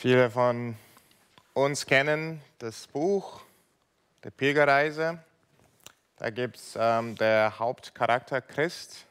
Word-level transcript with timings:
Viele 0.00 0.30
von 0.30 0.76
uns 1.52 1.84
kennen 1.84 2.40
das 2.58 2.86
Buch 2.86 3.42
der 4.24 4.30
Pilgerreise. 4.30 5.18
Da 6.16 6.30
gibt 6.30 6.56
es 6.56 6.74
ähm, 6.74 7.16
der 7.16 7.58
Hauptcharakter 7.58 8.40
Christ 8.40 9.04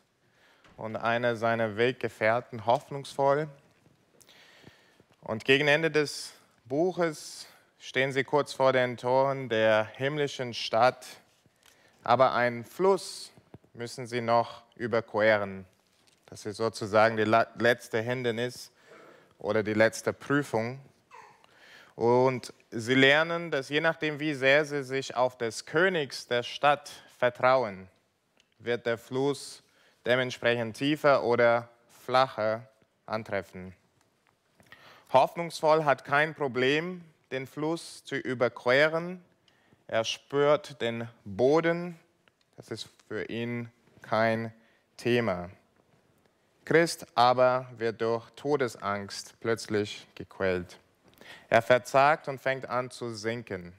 und 0.78 0.96
einer 0.96 1.36
seiner 1.36 1.78
Weggefährten 1.78 2.66
hoffnungsvoll. 2.66 3.48
Und 5.22 5.46
gegen 5.46 5.68
Ende 5.68 5.92
des 5.92 6.34
Buches 6.66 7.46
stehen 7.78 8.12
sie 8.12 8.24
kurz 8.24 8.54
vor 8.54 8.74
den 8.74 8.98
Toren 8.98 9.48
der 9.48 9.86
himmlischen 9.94 10.56
Stadt, 10.56 11.06
aber 12.04 12.34
einen 12.34 12.66
Fluss 12.66 13.32
müssen 13.76 14.08
sie 14.08 14.22
noch 14.22 14.64
überqueren. 14.76 15.66
Das 16.26 16.48
ist 16.48 16.58
sozusagen 16.58 17.16
die 17.16 17.32
letzte 17.62 18.02
Hindernis 18.02 18.72
oder 19.40 19.64
die 19.64 19.74
letzte 19.74 20.14
Prüfung. 20.14 20.80
Und 21.96 22.54
sie 22.72 22.94
lernen, 22.94 23.52
dass 23.52 23.70
je 23.70 23.82
nachdem, 23.82 24.20
wie 24.20 24.34
sehr 24.34 24.64
sie 24.64 24.84
sich 24.84 25.16
auf 25.16 25.38
des 25.38 25.66
Königs 25.66 26.28
der 26.28 26.44
Stadt 26.44 26.92
vertrauen, 27.18 27.90
wird 28.60 28.86
der 28.86 28.98
Fluss 28.98 29.64
dementsprechend 30.06 30.78
tiefer 30.78 31.24
oder 31.24 31.70
flacher 32.06 32.68
antreffen. 33.06 33.74
Hoffnungsvoll 35.12 35.86
hat 35.86 36.06
kein 36.06 36.36
Problem, 36.36 37.04
den 37.32 37.48
Fluss 37.48 38.04
zu 38.04 38.16
überqueren. 38.16 39.24
Er 39.88 40.04
spürt 40.04 40.82
den 40.82 41.08
Boden. 41.26 42.00
Das 42.56 42.70
ist 42.70 42.88
für 43.08 43.26
ihn 43.26 43.72
kein 44.02 44.54
Thema. 44.98 45.50
Christ 46.70 47.08
aber 47.16 47.66
wird 47.80 48.00
durch 48.00 48.30
Todesangst 48.36 49.34
plötzlich 49.40 50.06
gequält. 50.14 50.78
Er 51.50 51.64
verzagt 51.64 52.28
und 52.28 52.40
fängt 52.40 52.70
an 52.70 52.92
zu 52.92 53.12
sinken. 53.12 53.74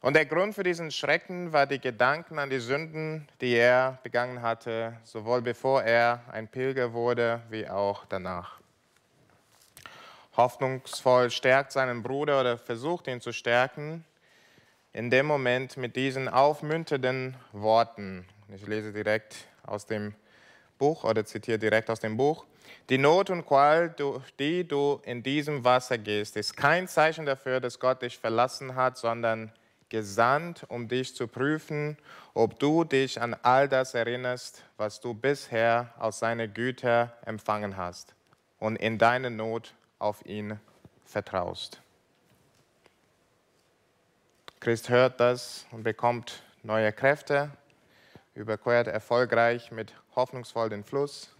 Und 0.00 0.14
der 0.14 0.26
Grund 0.26 0.56
für 0.56 0.64
diesen 0.64 0.90
Schrecken 0.90 1.52
war 1.52 1.68
die 1.68 1.78
Gedanken 1.78 2.40
an 2.40 2.50
die 2.50 2.58
Sünden, 2.58 3.28
die 3.40 3.54
er 3.54 4.00
begangen 4.02 4.42
hatte, 4.42 4.96
sowohl 5.04 5.42
bevor 5.42 5.84
er 5.84 6.24
ein 6.32 6.48
Pilger 6.48 6.92
wurde, 6.92 7.40
wie 7.50 7.68
auch 7.68 8.04
danach. 8.04 8.58
Hoffnungsvoll 10.36 11.30
stärkt 11.30 11.70
seinen 11.70 12.02
Bruder 12.02 12.40
oder 12.40 12.58
versucht 12.58 13.06
ihn 13.06 13.20
zu 13.20 13.32
stärken, 13.32 14.04
in 14.92 15.08
dem 15.08 15.26
Moment 15.26 15.76
mit 15.76 15.94
diesen 15.94 16.28
aufmünternden 16.28 17.36
Worten. 17.52 18.26
Ich 18.52 18.66
lese 18.66 18.92
direkt 18.92 19.46
aus 19.62 19.86
dem 19.86 20.16
Buch 20.80 21.04
oder 21.04 21.24
zitiere 21.24 21.58
direkt 21.58 21.90
aus 21.90 22.00
dem 22.00 22.16
Buch. 22.16 22.46
Die 22.88 22.98
Not 22.98 23.30
und 23.30 23.46
Qual, 23.46 23.90
durch 23.90 24.32
die 24.32 24.66
du 24.66 25.00
in 25.04 25.22
diesem 25.22 25.62
Wasser 25.62 25.98
gehst, 25.98 26.36
ist 26.36 26.56
kein 26.56 26.88
Zeichen 26.88 27.26
dafür, 27.26 27.60
dass 27.60 27.78
Gott 27.78 28.02
dich 28.02 28.18
verlassen 28.18 28.74
hat, 28.74 28.98
sondern 28.98 29.52
gesandt, 29.90 30.64
um 30.68 30.88
dich 30.88 31.14
zu 31.14 31.28
prüfen, 31.28 31.96
ob 32.34 32.58
du 32.58 32.84
dich 32.84 33.20
an 33.20 33.36
all 33.42 33.68
das 33.68 33.94
erinnerst, 33.94 34.64
was 34.76 35.00
du 35.00 35.14
bisher 35.14 35.92
aus 35.98 36.18
seiner 36.18 36.48
Güte 36.48 37.12
empfangen 37.26 37.76
hast 37.76 38.14
und 38.58 38.76
in 38.76 38.98
deiner 38.98 39.30
Not 39.30 39.74
auf 39.98 40.24
ihn 40.24 40.58
vertraust. 41.04 41.80
Christ 44.60 44.88
hört 44.88 45.20
das 45.20 45.66
und 45.70 45.82
bekommt 45.82 46.42
neue 46.62 46.92
Kräfte, 46.92 47.50
überquert 48.40 48.88
erfolgreich 48.88 49.70
mit 49.70 49.94
hoffnungsvoll 50.16 50.70
den 50.70 50.82
Fluss. 50.82 51.30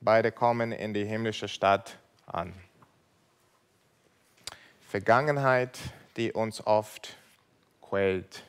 Beide 0.00 0.32
kommen 0.32 0.72
in 0.72 0.92
die 0.92 1.04
himmlische 1.04 1.46
Stadt 1.46 1.96
an. 2.26 2.52
Vergangenheit, 4.80 5.78
die 6.16 6.32
uns 6.32 6.66
oft 6.66 7.16
quält, 7.80 8.42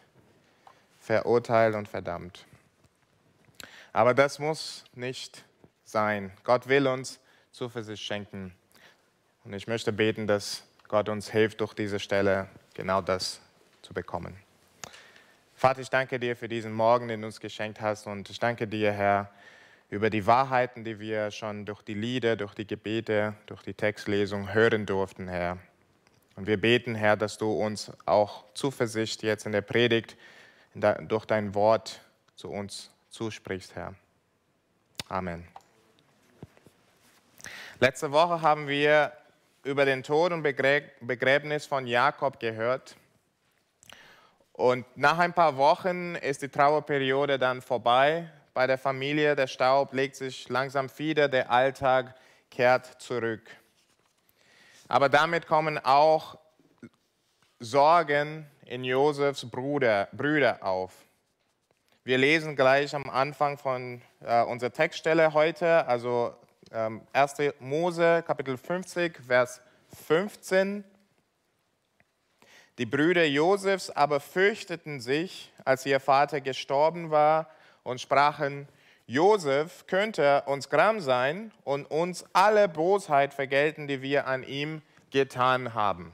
verurteilt 0.99 1.75
und 1.75 1.88
verdammt. 1.88 2.45
Aber 3.93 4.15
das 4.15 4.39
muss 4.39 4.86
nicht 4.93 5.45
sein. 5.83 6.31
Gott 6.43 6.67
will 6.67 6.87
uns 6.87 7.20
Zuversicht 7.52 8.03
schenken. 8.03 8.55
Und 9.43 9.53
ich 9.53 9.67
möchte 9.67 9.93
beten, 9.93 10.26
dass 10.26 10.64
Gott 10.87 11.08
uns 11.08 11.30
hilft, 11.30 11.61
durch 11.61 11.73
diese 11.73 11.99
Stelle 11.99 12.47
genau 12.73 13.02
das 13.02 13.42
zu 13.83 13.93
bekommen. 13.93 14.36
Vater, 15.61 15.82
ich 15.82 15.92
danke 15.92 16.20
dir 16.20 16.36
für 16.36 16.49
diesen 16.49 16.73
Morgen, 16.73 17.08
den 17.08 17.22
du 17.22 17.27
uns 17.27 17.39
geschenkt 17.39 17.82
hast. 17.82 18.08
Und 18.08 18.32
ich 18.32 18.39
danke 18.39 18.67
dir, 18.67 18.92
Herr, 18.92 19.30
über 19.92 20.10
die 20.10 20.26
Wahrheiten, 20.26 20.83
die 20.83 20.99
wir 20.99 21.30
schon 21.30 21.67
durch 21.67 21.83
die 21.83 21.94
Lieder, 21.94 22.36
durch 22.36 22.55
die 22.55 22.66
Gebete, 22.66 23.36
durch 23.45 23.61
die 23.61 23.76
Textlesung 23.76 24.55
hören 24.55 24.88
durften, 24.88 25.27
Herr. 25.27 25.60
Und 26.36 26.48
wir 26.48 26.60
beten, 26.60 26.95
Herr, 26.95 27.16
dass 27.16 27.38
du 27.38 27.52
uns 27.52 27.92
auch 28.08 28.45
Zuversicht 28.55 29.21
jetzt 29.21 29.45
in 29.45 29.52
der 29.52 29.61
Predigt 29.61 30.17
durch 30.73 31.26
dein 31.26 31.54
Wort 31.54 32.02
zu 32.36 32.50
uns 32.50 32.89
zusprichst, 33.11 33.76
Herr. 33.76 33.94
Amen. 35.10 35.48
Letzte 37.80 38.11
Woche 38.11 38.42
haben 38.42 38.67
wir 38.67 39.11
über 39.64 39.86
den 39.86 40.02
Tod 40.02 40.32
und 40.32 40.42
Begräbnis 40.42 41.67
von 41.67 41.86
Jakob 41.86 42.39
gehört. 42.39 42.95
Und 44.54 44.86
nach 44.95 45.17
ein 45.17 45.34
paar 45.34 45.58
Wochen 45.58 46.16
ist 46.16 46.42
die 46.42 46.50
Trauerperiode 46.50 47.39
dann 47.39 47.62
vorbei 47.62 48.30
bei 48.54 48.67
der 48.67 48.78
Familie. 48.78 49.36
Der 49.36 49.48
Staub 49.48 49.94
legt 49.94 50.16
sich 50.16 50.50
langsam 50.50 50.89
wieder, 50.98 51.28
der 51.28 51.50
Alltag 51.50 52.16
kehrt 52.50 53.02
zurück. 53.02 53.50
Aber 54.88 55.08
damit 55.08 55.48
kommen 55.48 55.78
auch 55.78 56.38
Sorgen 57.60 58.45
in 58.66 58.84
Josefs 58.84 59.50
Bruder, 59.50 60.10
Brüder 60.12 60.58
auf. 60.62 60.94
Wir 62.04 62.18
lesen 62.18 62.56
gleich 62.56 62.94
am 62.95 63.10
Anfang 63.10 63.58
von 63.58 64.02
äh, 64.22 64.42
unserer 64.44 64.72
Textstelle 64.72 65.33
heute, 65.33 65.88
also 65.88 66.33
ähm, 66.72 67.02
1. 67.14 67.36
Mose, 67.60 68.23
Kapitel 68.26 68.58
50, 68.58 69.20
Vers 69.26 69.62
15. 70.08 70.83
Die 72.81 72.87
Brüder 72.87 73.25
Josefs 73.25 73.92
aber 73.92 74.19
fürchteten 74.19 75.02
sich, 75.02 75.53
als 75.64 75.86
ihr 75.86 75.99
Vater 75.99 76.42
gestorben 76.42 77.11
war, 77.11 77.47
und 77.83 78.02
sprachen, 78.02 78.67
Josef 79.05 79.86
könnte 79.86 80.42
uns 80.47 80.67
gram 80.67 80.99
sein 80.99 81.52
und 81.64 81.86
uns 81.91 82.25
alle 82.33 82.67
Bosheit 82.67 83.36
vergelten, 83.36 83.87
die 83.87 84.02
wir 84.02 84.25
an 84.25 84.41
ihm 84.41 84.81
getan 85.11 85.75
haben. 85.75 86.11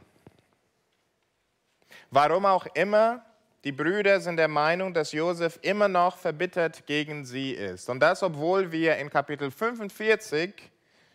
Warum 2.12 2.46
auch 2.46 2.66
immer, 2.74 3.24
die 3.64 3.72
Brüder 3.72 4.20
sind 4.20 4.36
der 4.36 4.50
Meinung, 4.50 4.94
dass 4.94 5.14
Josef 5.14 5.60
immer 5.62 5.88
noch 5.88 6.18
verbittert 6.18 6.86
gegen 6.86 7.24
sie 7.24 7.52
ist. 7.52 7.90
Und 7.90 8.02
das, 8.02 8.22
obwohl 8.24 8.74
wir 8.74 8.98
in 8.98 9.10
Kapitel 9.10 9.52
45 9.52 10.54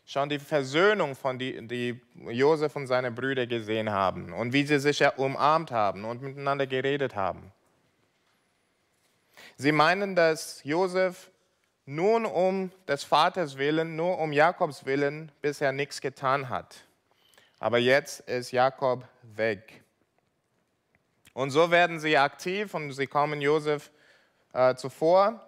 schon 0.04 0.28
die 0.28 0.38
Versöhnung 0.38 1.14
von 1.14 1.38
die, 1.38 1.66
die 1.66 2.00
Josef 2.14 2.74
und 2.76 2.86
seine 2.86 3.10
Brüder 3.10 3.46
gesehen 3.46 3.90
haben 3.90 4.32
und 4.32 4.52
wie 4.52 4.66
sie 4.66 4.78
sich 4.78 4.98
ja 4.98 5.10
umarmt 5.10 5.70
haben 5.70 6.04
und 6.04 6.22
miteinander 6.22 6.66
geredet 6.66 7.14
haben. 7.14 7.52
Sie 9.56 9.72
meinen, 9.72 10.14
dass 10.14 10.62
Josef 10.64 11.30
nun 11.84 12.26
um 12.26 12.70
des 12.86 13.04
Vaters 13.04 13.58
willen, 13.58 13.96
nur 13.96 14.18
um 14.18 14.32
Jakobs 14.32 14.84
willen 14.84 15.32
bisher 15.40 15.72
nichts 15.72 16.00
getan 16.00 16.48
hat. 16.48 16.76
Aber 17.58 17.78
jetzt 17.78 18.20
ist 18.20 18.50
Jakob 18.50 19.04
weg. 19.22 19.82
Und 21.32 21.50
so 21.50 21.70
werden 21.70 21.98
sie 21.98 22.18
aktiv 22.18 22.74
und 22.74 22.92
sie 22.92 23.06
kommen 23.06 23.40
Josef 23.40 23.90
äh, 24.52 24.74
zuvor. 24.74 25.40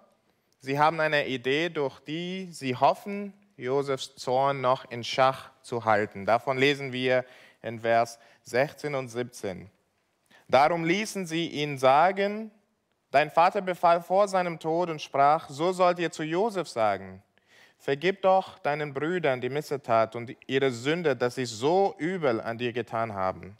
Sie 0.60 0.78
haben 0.78 0.98
eine 1.00 1.26
Idee, 1.26 1.68
durch 1.68 2.00
die 2.00 2.48
sie 2.50 2.74
hoffen, 2.74 3.34
Josefs 3.56 4.14
Zorn 4.16 4.60
noch 4.60 4.90
in 4.90 5.04
Schach 5.04 5.50
zu 5.62 5.84
halten. 5.84 6.26
Davon 6.26 6.58
lesen 6.58 6.92
wir 6.92 7.24
in 7.62 7.80
Vers 7.80 8.18
16 8.42 8.94
und 8.94 9.08
17. 9.08 9.70
Darum 10.48 10.84
ließen 10.84 11.26
sie 11.26 11.48
ihn 11.48 11.78
sagen, 11.78 12.50
Dein 13.14 13.30
Vater 13.30 13.62
befahl 13.62 14.02
vor 14.02 14.26
seinem 14.26 14.58
Tod 14.58 14.90
und 14.90 15.00
sprach, 15.00 15.48
so 15.48 15.70
sollt 15.70 16.00
ihr 16.00 16.10
zu 16.10 16.24
Josef 16.24 16.66
sagen, 16.66 17.22
vergib 17.78 18.22
doch 18.22 18.58
deinen 18.58 18.92
Brüdern 18.92 19.40
die 19.40 19.50
Missetat 19.50 20.16
und 20.16 20.34
ihre 20.48 20.72
Sünde, 20.72 21.14
dass 21.14 21.36
sie 21.36 21.44
so 21.44 21.94
übel 21.98 22.40
an 22.40 22.58
dir 22.58 22.72
getan 22.72 23.14
haben. 23.14 23.56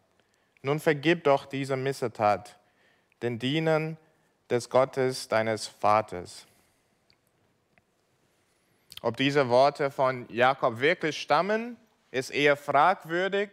Nun 0.63 0.81
vergib 0.81 1.23
doch 1.23 1.47
diese 1.47 1.77
Missetat, 1.77 2.59
den 3.23 3.39
Dienern 3.39 3.97
des 4.51 4.69
Gottes 4.69 5.29
deines 5.29 5.69
Vaters. 5.69 6.49
Ob 9.05 9.19
diese 9.19 9.51
Worte 9.51 9.91
von 9.91 10.27
Jakob 10.31 10.81
wirklich 10.81 11.21
stammen, 11.21 11.77
ist 12.11 12.31
eher 12.31 12.57
fragwürdig, 12.57 13.51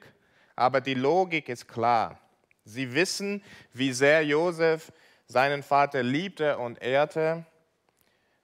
aber 0.56 0.80
die 0.80 0.94
Logik 0.94 1.50
ist 1.50 1.68
klar. 1.68 2.18
Sie 2.64 2.94
wissen, 2.94 3.44
wie 3.74 3.92
sehr 3.92 4.24
Josef 4.24 4.94
seinen 5.28 5.62
Vater 5.62 6.04
liebte 6.04 6.58
und 6.58 6.82
ehrte. 6.82 7.46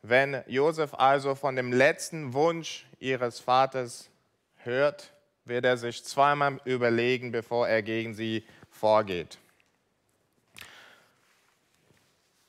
Wenn 0.01 0.43
Josef 0.47 0.93
also 0.95 1.33
von 1.35 1.55
dem 1.55 1.71
letzten 1.71 2.33
Wunsch 2.33 2.85
ihres 2.99 3.39
Vaters 3.39 4.09
hört, 4.57 5.13
wird 5.45 5.63
er 5.63 5.77
sich 5.77 6.03
zweimal 6.03 6.59
überlegen, 6.65 7.31
bevor 7.31 7.69
er 7.69 7.83
gegen 7.83 8.15
sie 8.15 8.45
vorgeht. 8.69 9.37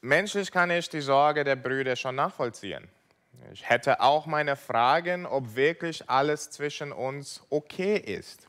Menschlich 0.00 0.50
kann 0.50 0.72
ich 0.72 0.88
die 0.88 1.00
Sorge 1.00 1.44
der 1.44 1.54
Brüder 1.54 1.94
schon 1.94 2.16
nachvollziehen. 2.16 2.88
Ich 3.52 3.68
hätte 3.68 4.00
auch 4.00 4.26
meine 4.26 4.56
Fragen, 4.56 5.26
ob 5.26 5.54
wirklich 5.56 6.08
alles 6.10 6.50
zwischen 6.50 6.92
uns 6.92 7.42
okay 7.50 7.96
ist. 7.96 8.48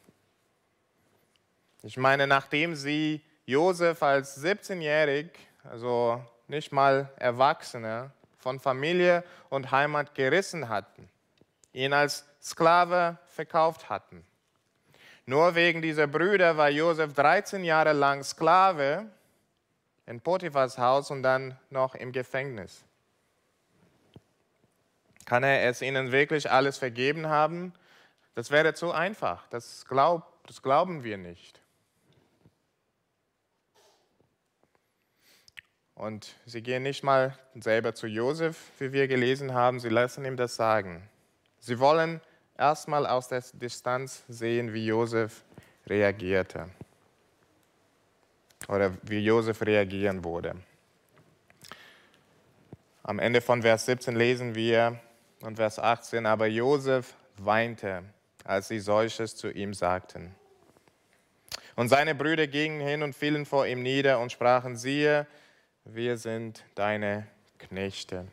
Ich 1.84 1.98
meine, 1.98 2.28
nachdem 2.28 2.76
sie 2.76 3.22
Josef 3.46 4.04
als 4.04 4.44
17-jährig, 4.44 5.32
also 5.64 6.22
nicht 6.48 6.72
mal 6.72 7.10
Erwachsener, 7.18 8.12
von 8.38 8.60
Familie 8.60 9.24
und 9.50 9.72
Heimat 9.72 10.16
gerissen 10.16 10.70
hatten, 10.70 11.10
ihn 11.74 11.94
als 11.94 12.26
Sklave 12.42 13.18
verkauft 13.28 13.90
hatten. 13.90 14.26
Nur 15.26 15.56
wegen 15.56 15.82
dieser 15.82 16.08
Brüder 16.08 16.58
war 16.58 16.70
Josef 16.70 17.14
13 17.14 17.64
Jahre 17.64 17.94
lang 17.94 18.24
Sklave 18.24 19.06
in 20.08 20.20
Potiphas 20.22 20.78
Haus 20.78 21.12
und 21.12 21.22
dann 21.22 21.58
noch 21.70 21.96
im 21.96 22.12
Gefängnis. 22.12 22.84
Kann 25.30 25.44
er 25.44 25.70
es 25.70 25.84
ihnen 25.84 26.12
wirklich 26.12 26.50
alles 26.50 26.80
vergeben 26.80 27.28
haben? 27.28 27.72
Das 28.34 28.50
wäre 28.50 28.74
zu 28.74 28.92
einfach. 28.92 29.48
Das, 29.50 29.86
glaub, 29.86 30.44
das 30.48 30.64
glauben 30.64 31.04
wir 31.04 31.20
nicht. 31.20 31.62
Und 35.94 36.34
sie 36.48 36.64
gehen 36.64 36.82
nicht 36.82 37.04
mal 37.04 37.38
selber 37.54 37.94
zu 37.94 38.08
Josef, 38.08 38.58
wie 38.80 38.92
wir 38.92 39.08
gelesen 39.08 39.54
haben, 39.54 39.80
sie 39.80 39.90
lassen 39.90 40.26
ihm 40.26 40.36
das 40.36 40.56
sagen. 40.56 41.08
Sie 41.60 41.78
wollen 41.78 42.22
erstmal 42.58 43.06
aus 43.06 43.28
der 43.28 43.44
Distanz 43.54 44.24
sehen, 44.28 44.74
wie 44.74 44.88
Josef 44.88 45.44
reagierte 45.86 46.72
oder 48.68 48.98
wie 49.04 49.20
Josef 49.20 49.62
reagieren 49.62 50.24
würde. 50.24 50.56
Am 53.04 53.20
Ende 53.20 53.42
von 53.42 53.62
Vers 53.62 53.86
17 53.86 54.16
lesen 54.16 54.56
wir 54.56 55.00
und 55.42 55.56
Vers 55.56 55.80
18, 55.80 56.26
aber 56.26 56.48
Josef 56.48 57.16
weinte, 57.38 58.04
als 58.44 58.68
sie 58.68 58.80
solches 58.80 59.36
zu 59.36 59.50
ihm 59.50 59.74
sagten. 59.74 60.36
Und 61.76 61.90
seine 61.90 62.14
Brüder 62.14 62.48
gingen 62.48 62.82
hin 62.82 63.04
und 63.04 63.16
fielen 63.16 63.46
vor 63.46 63.66
ihm 63.66 63.82
nieder 63.82 64.20
und 64.20 64.32
sprachen, 64.32 64.76
siehe, 64.76 65.28
wir 65.86 66.18
sind 66.18 66.64
deine 66.76 67.28
Knechte. 67.58 68.28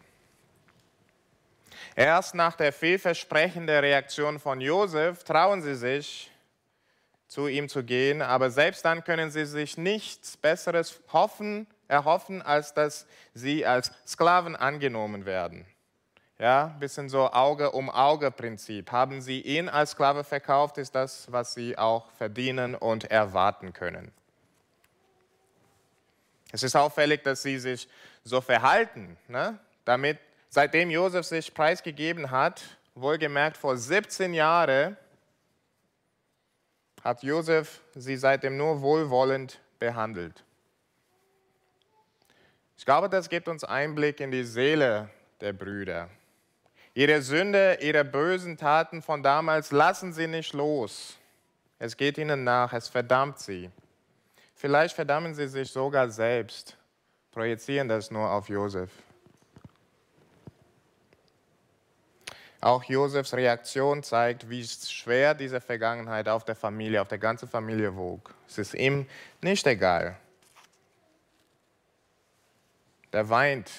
Erst 1.94 2.34
nach 2.34 2.56
der 2.56 2.72
vielversprechenden 2.72 3.78
Reaktion 3.78 4.38
von 4.38 4.60
Josef 4.60 5.24
trauen 5.24 5.62
sie 5.62 5.76
sich, 5.76 6.30
zu 7.28 7.48
ihm 7.48 7.68
zu 7.68 7.82
gehen, 7.82 8.22
aber 8.22 8.50
selbst 8.50 8.84
dann 8.84 9.02
können 9.02 9.30
sie 9.30 9.46
sich 9.46 9.76
nichts 9.76 10.36
Besseres 10.36 11.00
hoffen, 11.12 11.66
erhoffen, 11.88 12.42
als 12.42 12.74
dass 12.74 13.06
sie 13.34 13.66
als 13.66 13.92
Sklaven 14.06 14.56
angenommen 14.56 15.26
werden. 15.26 15.66
Ja, 16.38 16.66
ein 16.66 16.78
bisschen 16.78 17.08
so 17.08 17.30
Auge 17.32 17.70
um 17.70 17.88
Auge 17.88 18.30
Prinzip. 18.30 18.92
Haben 18.92 19.22
sie 19.22 19.40
ihn 19.40 19.70
als 19.70 19.92
Sklave 19.92 20.22
verkauft, 20.22 20.76
ist 20.76 20.94
das, 20.94 21.32
was 21.32 21.54
sie 21.54 21.78
auch 21.78 22.10
verdienen 22.12 22.74
und 22.74 23.10
erwarten 23.10 23.72
können. 23.72 24.12
Es 26.52 26.62
ist 26.62 26.76
auffällig, 26.76 27.22
dass 27.22 27.42
sie 27.42 27.58
sich 27.58 27.88
so 28.22 28.40
verhalten, 28.40 29.16
ne? 29.28 29.58
damit 29.84 30.18
seitdem 30.50 30.90
Josef 30.90 31.24
sich 31.24 31.52
preisgegeben 31.52 32.30
hat, 32.30 32.62
wohlgemerkt 32.94 33.56
vor 33.56 33.76
17 33.76 34.34
Jahren, 34.34 34.96
hat 37.02 37.22
Josef 37.22 37.80
sie 37.94 38.16
seitdem 38.16 38.56
nur 38.56 38.82
wohlwollend 38.82 39.60
behandelt. 39.78 40.44
Ich 42.76 42.84
glaube, 42.84 43.08
das 43.08 43.28
gibt 43.28 43.48
uns 43.48 43.64
Einblick 43.64 44.20
in 44.20 44.30
die 44.30 44.44
Seele 44.44 45.08
der 45.40 45.52
Brüder. 45.52 46.10
Ihre 46.96 47.20
Sünde, 47.20 47.76
ihre 47.82 48.06
bösen 48.06 48.56
Taten 48.56 49.02
von 49.02 49.22
damals 49.22 49.70
lassen 49.70 50.14
sie 50.14 50.26
nicht 50.26 50.54
los. 50.54 51.18
Es 51.78 51.94
geht 51.94 52.16
ihnen 52.16 52.42
nach, 52.42 52.72
es 52.72 52.88
verdammt 52.88 53.38
sie. 53.38 53.70
Vielleicht 54.54 54.94
verdammen 54.94 55.34
sie 55.34 55.46
sich 55.46 55.70
sogar 55.70 56.08
selbst, 56.08 56.74
projizieren 57.32 57.86
das 57.86 58.10
nur 58.10 58.30
auf 58.30 58.48
Josef. 58.48 58.90
Auch 62.62 62.82
Josefs 62.84 63.34
Reaktion 63.34 64.02
zeigt, 64.02 64.48
wie 64.48 64.64
schwer 64.64 65.34
diese 65.34 65.60
Vergangenheit 65.60 66.30
auf 66.30 66.46
der 66.46 66.56
Familie, 66.56 67.02
auf 67.02 67.08
der 67.08 67.18
ganzen 67.18 67.46
Familie 67.46 67.94
wog. 67.94 68.34
Es 68.48 68.56
ist 68.56 68.72
ihm 68.72 69.06
nicht 69.42 69.66
egal. 69.66 70.16
Der 73.12 73.28
weint. 73.28 73.70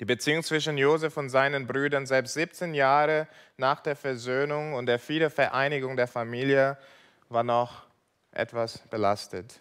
Die 0.00 0.04
Beziehung 0.04 0.42
zwischen 0.42 0.76
Josef 0.76 1.16
und 1.16 1.28
seinen 1.28 1.66
Brüdern, 1.66 2.06
selbst 2.06 2.34
17 2.34 2.74
Jahre 2.74 3.28
nach 3.56 3.80
der 3.80 3.94
Versöhnung 3.94 4.74
und 4.74 4.86
der 4.86 5.00
Wiedervereinigung 5.08 5.96
der 5.96 6.08
Familie, 6.08 6.76
war 7.28 7.44
noch 7.44 7.86
etwas 8.32 8.78
belastet. 8.88 9.60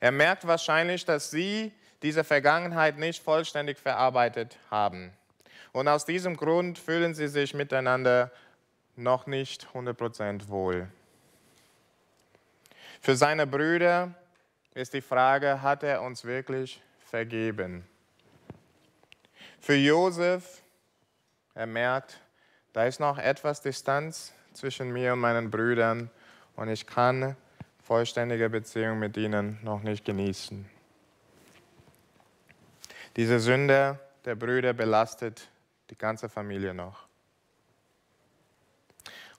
Er 0.00 0.10
merkt 0.10 0.46
wahrscheinlich, 0.46 1.04
dass 1.04 1.30
sie 1.30 1.72
diese 2.02 2.24
Vergangenheit 2.24 2.98
nicht 2.98 3.22
vollständig 3.22 3.78
verarbeitet 3.78 4.58
haben. 4.70 5.12
Und 5.72 5.86
aus 5.86 6.04
diesem 6.04 6.36
Grund 6.36 6.78
fühlen 6.78 7.14
sie 7.14 7.28
sich 7.28 7.54
miteinander 7.54 8.32
noch 8.96 9.26
nicht 9.26 9.68
100% 9.74 10.48
wohl. 10.48 10.88
Für 13.00 13.16
seine 13.16 13.46
Brüder 13.46 14.14
ist 14.74 14.94
die 14.94 15.00
Frage, 15.00 15.62
hat 15.62 15.84
er 15.84 16.02
uns 16.02 16.24
wirklich 16.24 16.82
vergeben? 16.98 17.86
Für 19.60 19.74
Josef, 19.74 20.62
er 21.54 21.66
merkt, 21.66 22.20
da 22.72 22.84
ist 22.84 23.00
noch 23.00 23.18
etwas 23.18 23.60
Distanz 23.60 24.32
zwischen 24.52 24.92
mir 24.92 25.12
und 25.12 25.18
meinen 25.18 25.50
Brüdern 25.50 26.10
und 26.56 26.68
ich 26.68 26.86
kann 26.86 27.36
vollständige 27.82 28.50
Beziehung 28.50 28.98
mit 28.98 29.16
ihnen 29.16 29.58
noch 29.62 29.82
nicht 29.82 30.04
genießen. 30.04 30.68
Diese 33.16 33.40
Sünde 33.40 33.98
der 34.24 34.34
Brüder 34.34 34.72
belastet 34.72 35.48
die 35.90 35.98
ganze 35.98 36.28
Familie 36.28 36.74
noch. 36.74 37.08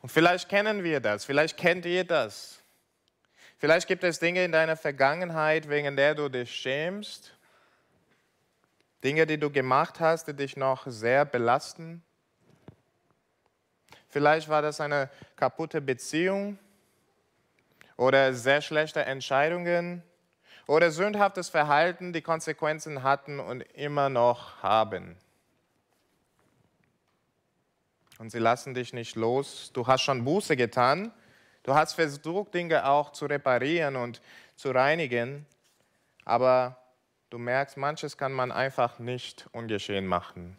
Und 0.02 0.10
vielleicht 0.10 0.50
kennen 0.50 0.84
wir 0.84 1.00
das, 1.00 1.26
vielleicht 1.26 1.58
kennt 1.58 1.86
ihr 1.86 2.04
das. 2.04 2.60
Vielleicht 3.58 3.88
gibt 3.88 4.04
es 4.04 4.20
Dinge 4.20 4.44
in 4.44 4.52
deiner 4.52 4.78
Vergangenheit, 4.78 5.70
wegen 5.70 5.96
der 5.96 6.16
du 6.16 6.30
dich 6.30 6.54
schämst. 6.54 7.34
Dinge, 9.04 9.26
die 9.26 9.38
du 9.38 9.50
gemacht 9.50 10.00
hast, 10.00 10.28
die 10.28 10.34
dich 10.34 10.58
noch 10.58 10.86
sehr 10.88 11.26
belasten. 11.26 12.04
Vielleicht 14.10 14.50
war 14.50 14.62
das 14.62 14.82
eine 14.82 15.10
kaputte 15.36 15.82
Beziehung 15.82 16.58
oder 17.96 18.34
sehr 18.34 18.62
schlechte 18.62 19.06
Entscheidungen 19.06 20.04
oder 20.68 20.92
sündhaftes 20.92 21.50
Verhalten, 21.50 22.14
die 22.14 22.22
Konsequenzen 22.22 23.04
hatten 23.04 23.40
und 23.40 23.62
immer 23.74 24.10
noch 24.10 24.62
haben. 24.62 25.18
Und 28.18 28.32
sie 28.32 28.40
lassen 28.40 28.74
dich 28.74 28.92
nicht 28.92 29.16
los. 29.16 29.72
Du 29.74 29.88
hast 29.88 30.02
schon 30.02 30.26
Buße 30.26 30.58
getan. 30.58 31.14
Du 31.64 31.74
hast 31.74 31.94
versucht, 31.94 32.54
Dinge 32.54 32.86
auch 32.86 33.12
zu 33.12 33.26
reparieren 33.26 33.96
und 33.96 34.22
zu 34.56 34.72
reinigen. 34.72 35.46
Aber 36.26 36.79
du 37.30 37.38
merkst, 37.38 37.78
manches 37.78 38.18
kann 38.18 38.34
man 38.34 38.52
einfach 38.52 39.00
nicht 39.00 39.48
ungeschehen 39.52 40.08
machen. 40.08 40.58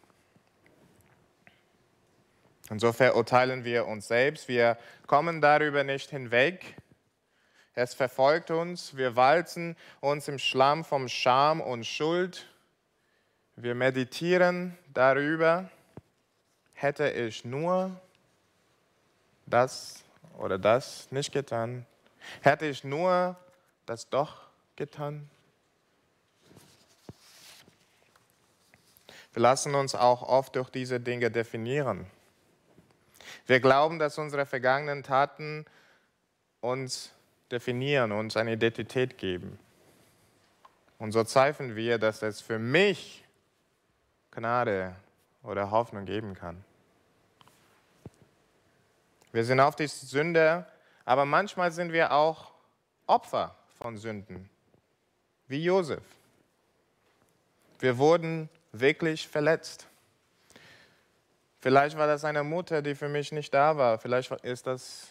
Und 2.69 2.79
so 2.79 2.93
verurteilen 2.93 3.65
wir 3.65 3.87
uns 3.87 4.07
selbst. 4.07 4.47
Wir 4.47 4.79
kommen 5.07 5.41
darüber 5.41 5.83
nicht 5.83 6.11
hinweg. 6.11 6.77
Es 7.75 7.95
verfolgt 7.95 8.51
uns, 8.51 8.97
wir 8.97 9.17
walzen 9.17 9.77
uns 10.01 10.29
im 10.29 10.39
Schlamm 10.39 10.85
vom 10.85 11.09
Scham 11.09 11.61
und 11.61 11.85
Schuld. 11.85 12.47
Wir 13.57 13.75
meditieren 13.75 14.79
darüber, 14.95 15.69
hätte 16.75 17.11
ich 17.11 17.45
nur 17.45 18.01
das 19.47 20.05
oder 20.39 20.59
das 20.59 21.11
nicht 21.11 21.33
getan, 21.33 21.87
hätte 22.41 22.67
ich 22.67 22.85
nur 22.85 23.37
das 23.87 24.09
doch 24.09 24.43
getan. 24.77 25.29
Wir 29.33 29.43
lassen 29.43 29.75
uns 29.75 29.95
auch 29.95 30.23
oft 30.23 30.57
durch 30.57 30.71
diese 30.71 30.99
Dinge 31.01 31.31
definieren. 31.31 32.07
Wir 33.47 33.61
glauben, 33.61 33.99
dass 33.99 34.19
unsere 34.19 34.47
vergangenen 34.47 35.03
Taten 35.03 35.65
uns 36.61 37.13
definieren, 37.51 38.13
uns 38.13 38.37
eine 38.37 38.53
Identität 38.53 39.19
geben. 39.19 39.59
Und 40.99 41.13
so 41.13 41.25
zweifeln 41.25 41.77
wir, 41.77 41.99
dass 41.99 42.23
es 42.23 42.41
für 42.41 42.59
mich 42.59 43.25
Gnade 44.33 44.95
oder 45.43 45.71
Hoffnung 45.71 46.05
geben 46.05 46.35
kann. 46.35 46.63
Wir 49.33 49.45
sind 49.45 49.61
auf 49.61 49.77
die 49.77 49.87
Sünde, 49.87 50.67
aber 51.05 51.25
manchmal 51.25 51.73
sind 51.73 51.93
wir 51.93 52.13
auch 52.13 52.53
Opfer 53.07 53.55
von 53.79 53.97
Sünden, 53.97 54.51
wie 55.47 55.65
Josef. 55.65 56.03
Wir 57.79 57.97
wurden 57.97 58.49
wirklich 58.73 59.29
verletzt. 59.29 59.87
Vielleicht 61.61 61.97
war 61.97 62.07
das 62.07 62.25
eine 62.25 62.43
Mutter, 62.43 62.83
die 62.83 62.95
für 62.95 63.09
mich 63.09 63.33
nicht 63.33 63.53
da 63.53 63.77
war. 63.77 63.99
Vielleicht 63.99 64.31
ist 64.45 64.67
das 64.67 65.09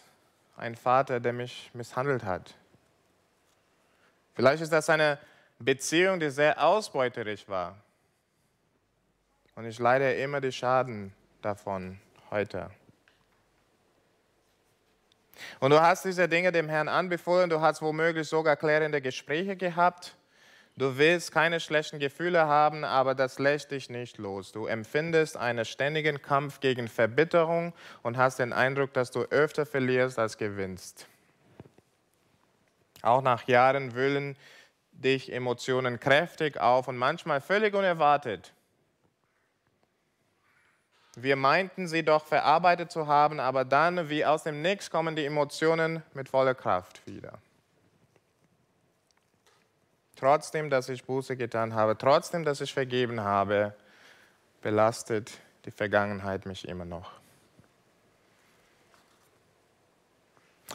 ein 0.56 0.74
Vater, 0.74 1.20
der 1.20 1.32
mich 1.32 1.70
misshandelt 1.74 2.24
hat. 2.24 2.54
Vielleicht 4.34 4.62
ist 4.62 4.72
das 4.72 4.90
eine 4.90 5.18
Beziehung, 5.58 6.18
die 6.18 6.30
sehr 6.30 6.62
ausbeuterisch 6.64 7.48
war. 7.48 7.76
Und 9.54 9.66
ich 9.66 9.78
leide 9.78 10.14
immer 10.14 10.40
die 10.40 10.52
Schaden 10.52 11.12
davon 11.42 12.00
heute. 12.30 12.70
Und 15.58 15.70
du 15.70 15.80
hast 15.80 16.04
diese 16.04 16.28
Dinge 16.28 16.52
dem 16.52 16.68
Herrn 16.68 16.88
anbefohlen, 16.88 17.50
du 17.50 17.60
hast 17.60 17.82
womöglich 17.82 18.28
sogar 18.28 18.56
klärende 18.56 19.00
Gespräche 19.00 19.56
gehabt. 19.56 20.16
Du 20.76 20.96
willst 20.96 21.32
keine 21.32 21.60
schlechten 21.60 21.98
Gefühle 21.98 22.46
haben, 22.46 22.84
aber 22.84 23.14
das 23.14 23.38
lässt 23.38 23.70
dich 23.70 23.90
nicht 23.90 24.18
los. 24.18 24.52
Du 24.52 24.66
empfindest 24.66 25.36
einen 25.36 25.64
ständigen 25.64 26.22
Kampf 26.22 26.60
gegen 26.60 26.88
Verbitterung 26.88 27.74
und 28.02 28.16
hast 28.16 28.38
den 28.38 28.52
Eindruck, 28.52 28.94
dass 28.94 29.10
du 29.10 29.20
öfter 29.24 29.66
verlierst 29.66 30.18
als 30.18 30.38
gewinnst. 30.38 31.06
Auch 33.02 33.22
nach 33.22 33.46
Jahren 33.46 33.94
wühlen 33.94 34.36
dich 34.92 35.32
Emotionen 35.32 36.00
kräftig 36.00 36.58
auf 36.58 36.88
und 36.88 36.96
manchmal 36.96 37.40
völlig 37.40 37.74
unerwartet. 37.74 38.52
Wir 41.16 41.36
meinten 41.36 41.88
sie 41.88 42.04
doch 42.04 42.24
verarbeitet 42.24 42.92
zu 42.92 43.06
haben, 43.06 43.40
aber 43.40 43.64
dann, 43.64 44.08
wie 44.08 44.24
aus 44.24 44.44
dem 44.44 44.62
Nichts, 44.62 44.90
kommen 44.90 45.16
die 45.16 45.26
Emotionen 45.26 46.02
mit 46.14 46.28
voller 46.28 46.54
Kraft 46.54 47.06
wieder. 47.06 47.38
Trotzdem, 50.20 50.68
dass 50.68 50.90
ich 50.90 51.02
Buße 51.04 51.34
getan 51.34 51.74
habe, 51.74 51.96
trotzdem, 51.96 52.44
dass 52.44 52.60
ich 52.60 52.74
vergeben 52.74 53.22
habe, 53.22 53.74
belastet 54.60 55.32
die 55.64 55.70
Vergangenheit 55.70 56.44
mich 56.44 56.68
immer 56.68 56.84
noch. 56.84 57.10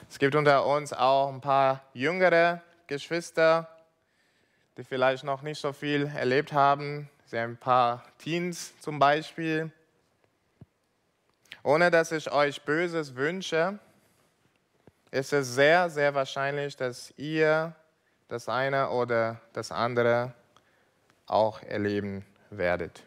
Es 0.09 0.17
gibt 0.17 0.33
unter 0.33 0.65
uns 0.65 0.93
auch 0.93 1.31
ein 1.31 1.41
paar 1.41 1.83
jüngere 1.93 2.63
Geschwister, 2.87 3.69
die 4.77 4.83
vielleicht 4.83 5.23
noch 5.23 5.43
nicht 5.43 5.61
so 5.61 5.73
viel 5.73 6.07
erlebt 6.07 6.51
haben. 6.51 7.07
Sie 7.27 7.37
haben 7.37 7.51
ein 7.51 7.57
paar 7.57 8.03
Teens 8.17 8.73
zum 8.79 8.97
Beispiel. 8.97 9.71
Ohne 11.61 11.91
dass 11.91 12.11
ich 12.11 12.31
euch 12.31 12.63
Böses 12.63 13.13
wünsche, 13.13 13.77
ist 15.11 15.33
es 15.33 15.53
sehr, 15.53 15.91
sehr 15.91 16.15
wahrscheinlich, 16.15 16.75
dass 16.75 17.13
ihr 17.15 17.75
das 18.27 18.49
eine 18.49 18.89
oder 18.89 19.41
das 19.53 19.71
andere 19.71 20.33
auch 21.27 21.61
erleben 21.61 22.25
werdet. 22.49 23.03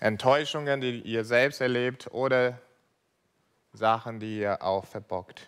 Enttäuschungen, 0.00 0.80
die 0.80 1.00
ihr 1.00 1.24
selbst 1.24 1.60
erlebt 1.60 2.08
oder 2.12 2.58
Sachen, 3.72 4.18
die 4.18 4.40
ihr 4.40 4.62
auch 4.62 4.86
verbockt. 4.86 5.46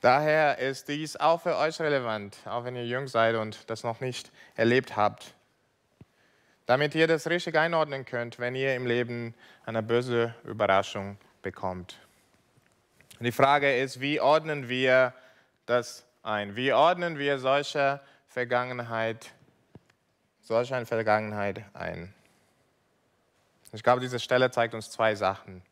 Daher 0.00 0.58
ist 0.58 0.88
dies 0.88 1.16
auch 1.16 1.40
für 1.40 1.56
euch 1.56 1.80
relevant, 1.80 2.36
auch 2.44 2.64
wenn 2.64 2.76
ihr 2.76 2.86
jung 2.86 3.06
seid 3.06 3.36
und 3.36 3.70
das 3.70 3.84
noch 3.84 4.00
nicht 4.00 4.32
erlebt 4.54 4.96
habt 4.96 5.34
damit 6.66 6.94
ihr 6.94 7.06
das 7.06 7.28
richtig 7.28 7.56
einordnen 7.56 8.04
könnt, 8.04 8.38
wenn 8.38 8.54
ihr 8.54 8.74
im 8.74 8.86
Leben 8.86 9.34
eine 9.66 9.82
böse 9.82 10.34
Überraschung 10.44 11.18
bekommt. 11.42 11.98
Und 13.18 13.24
die 13.24 13.32
Frage 13.32 13.76
ist, 13.76 14.00
wie 14.00 14.20
ordnen 14.20 14.68
wir 14.68 15.14
das 15.66 16.04
ein? 16.22 16.56
Wie 16.56 16.72
ordnen 16.72 17.18
wir 17.18 17.38
solche 17.38 18.00
Vergangenheit, 18.28 19.30
solche 20.42 20.84
Vergangenheit 20.84 21.62
ein? 21.74 22.12
Ich 23.72 23.82
glaube, 23.82 24.00
diese 24.00 24.20
Stelle 24.20 24.50
zeigt 24.50 24.74
uns 24.74 24.90
zwei 24.90 25.14
Sachen. 25.14 25.62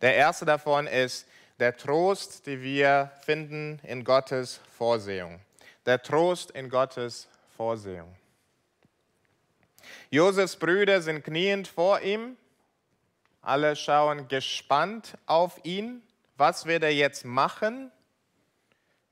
Der 0.00 0.14
erste 0.14 0.44
davon 0.44 0.86
ist 0.86 1.26
der 1.58 1.76
Trost, 1.76 2.46
den 2.46 2.62
wir 2.62 3.10
finden 3.22 3.80
in 3.82 4.02
Gottes 4.02 4.60
Vorsehung. 4.76 5.40
Der 5.84 6.02
Trost 6.02 6.50
in 6.52 6.70
Gottes 6.70 7.28
Vorsehung. 7.56 8.14
Josefs 10.10 10.56
Brüder 10.56 11.02
sind 11.02 11.22
kniend 11.22 11.68
vor 11.68 12.00
ihm. 12.00 12.36
Alle 13.42 13.76
schauen 13.76 14.26
gespannt 14.28 15.16
auf 15.26 15.60
ihn. 15.64 16.02
Was 16.40 16.64
wird 16.64 16.84
er 16.84 16.94
jetzt 16.94 17.26
machen? 17.26 17.92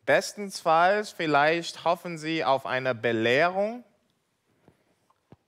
Bestenfalls 0.06 1.10
vielleicht 1.10 1.84
hoffen 1.84 2.16
sie 2.16 2.42
auf 2.42 2.64
eine 2.64 2.94
Belehrung, 2.94 3.84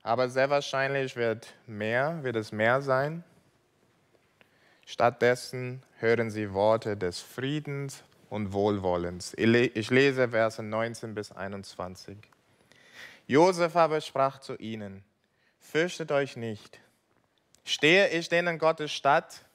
aber 0.03 0.29
sehr 0.29 0.51
wahrscheinlich 0.51 1.17
wird 1.17 1.55
mehr, 1.67 2.23
wird 2.23 2.37
es 2.37 2.53
mehr 2.53 2.83
sein. 2.83 3.25
Stattdessen 4.85 5.83
hören 5.97 6.31
sie 6.31 6.53
Worte 6.53 6.99
des 6.99 7.21
Friedens 7.21 8.05
und 8.29 8.53
Wohlwollens. 8.53 9.33
Ich 9.39 9.89
lese 9.89 10.29
Verse 10.29 10.63
19 10.63 11.15
bis 11.15 11.33
21. 11.33 12.19
Josef 13.27 13.75
aber 13.75 14.03
sprach 14.03 14.41
zu 14.41 14.55
ihnen, 14.57 15.03
fürchtet 15.59 16.13
euch 16.13 16.37
nicht. 16.37 16.79
Stehe 17.65 18.11
ich 18.11 18.29
denn 18.29 18.49
in 18.49 18.59
Gottes 18.59 18.93
Stadt? 18.93 19.47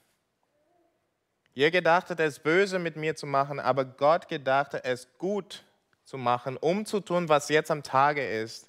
Ihr 1.55 1.71
gedachtet 1.71 2.19
es 2.19 2.37
böse 2.37 2.79
mit 2.79 2.97
mir 2.97 3.15
zu 3.15 3.25
machen, 3.25 3.61
aber 3.61 3.85
Gott 3.85 4.27
gedachte 4.27 4.83
es 4.83 5.07
gut 5.17 5.63
zu 6.03 6.17
machen, 6.17 6.57
um 6.57 6.85
zu 6.85 6.99
tun, 6.99 7.29
was 7.29 7.47
jetzt 7.47 7.71
am 7.71 7.81
Tage 7.81 8.27
ist, 8.27 8.67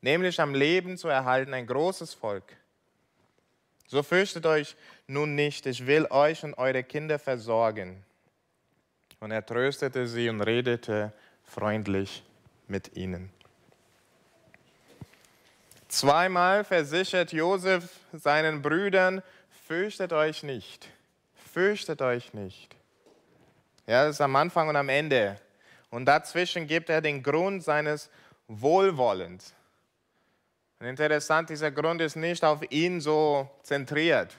nämlich 0.00 0.40
am 0.40 0.54
Leben 0.54 0.96
zu 0.96 1.08
erhalten, 1.08 1.52
ein 1.52 1.66
großes 1.66 2.14
Volk. 2.14 2.56
So 3.88 4.04
fürchtet 4.04 4.46
euch 4.46 4.76
nun 5.08 5.34
nicht, 5.34 5.66
ich 5.66 5.86
will 5.86 6.06
euch 6.10 6.44
und 6.44 6.54
eure 6.54 6.84
Kinder 6.84 7.18
versorgen. 7.18 8.04
Und 9.18 9.32
er 9.32 9.44
tröstete 9.44 10.06
sie 10.06 10.28
und 10.28 10.40
redete 10.40 11.12
freundlich 11.44 12.22
mit 12.68 12.96
ihnen. 12.96 13.30
Zweimal 15.88 16.64
versichert 16.64 17.32
Josef 17.32 17.84
seinen 18.12 18.62
Brüdern, 18.62 19.22
fürchtet 19.66 20.12
euch 20.12 20.42
nicht, 20.42 20.88
fürchtet 21.52 22.02
euch 22.02 22.34
nicht. 22.34 22.74
Ja, 23.86 24.04
das 24.04 24.16
ist 24.16 24.20
am 24.20 24.34
Anfang 24.36 24.68
und 24.68 24.76
am 24.76 24.88
Ende. 24.88 25.38
Und 25.90 26.06
dazwischen 26.06 26.66
gibt 26.66 26.88
er 26.88 27.00
den 27.00 27.22
Grund 27.22 27.62
seines 27.62 28.10
Wohlwollens. 28.48 29.54
Und 30.80 30.86
interessant, 30.86 31.50
dieser 31.50 31.70
Grund 31.70 32.00
ist 32.00 32.16
nicht 32.16 32.44
auf 32.44 32.62
ihn 32.70 33.00
so 33.00 33.48
zentriert. 33.62 34.36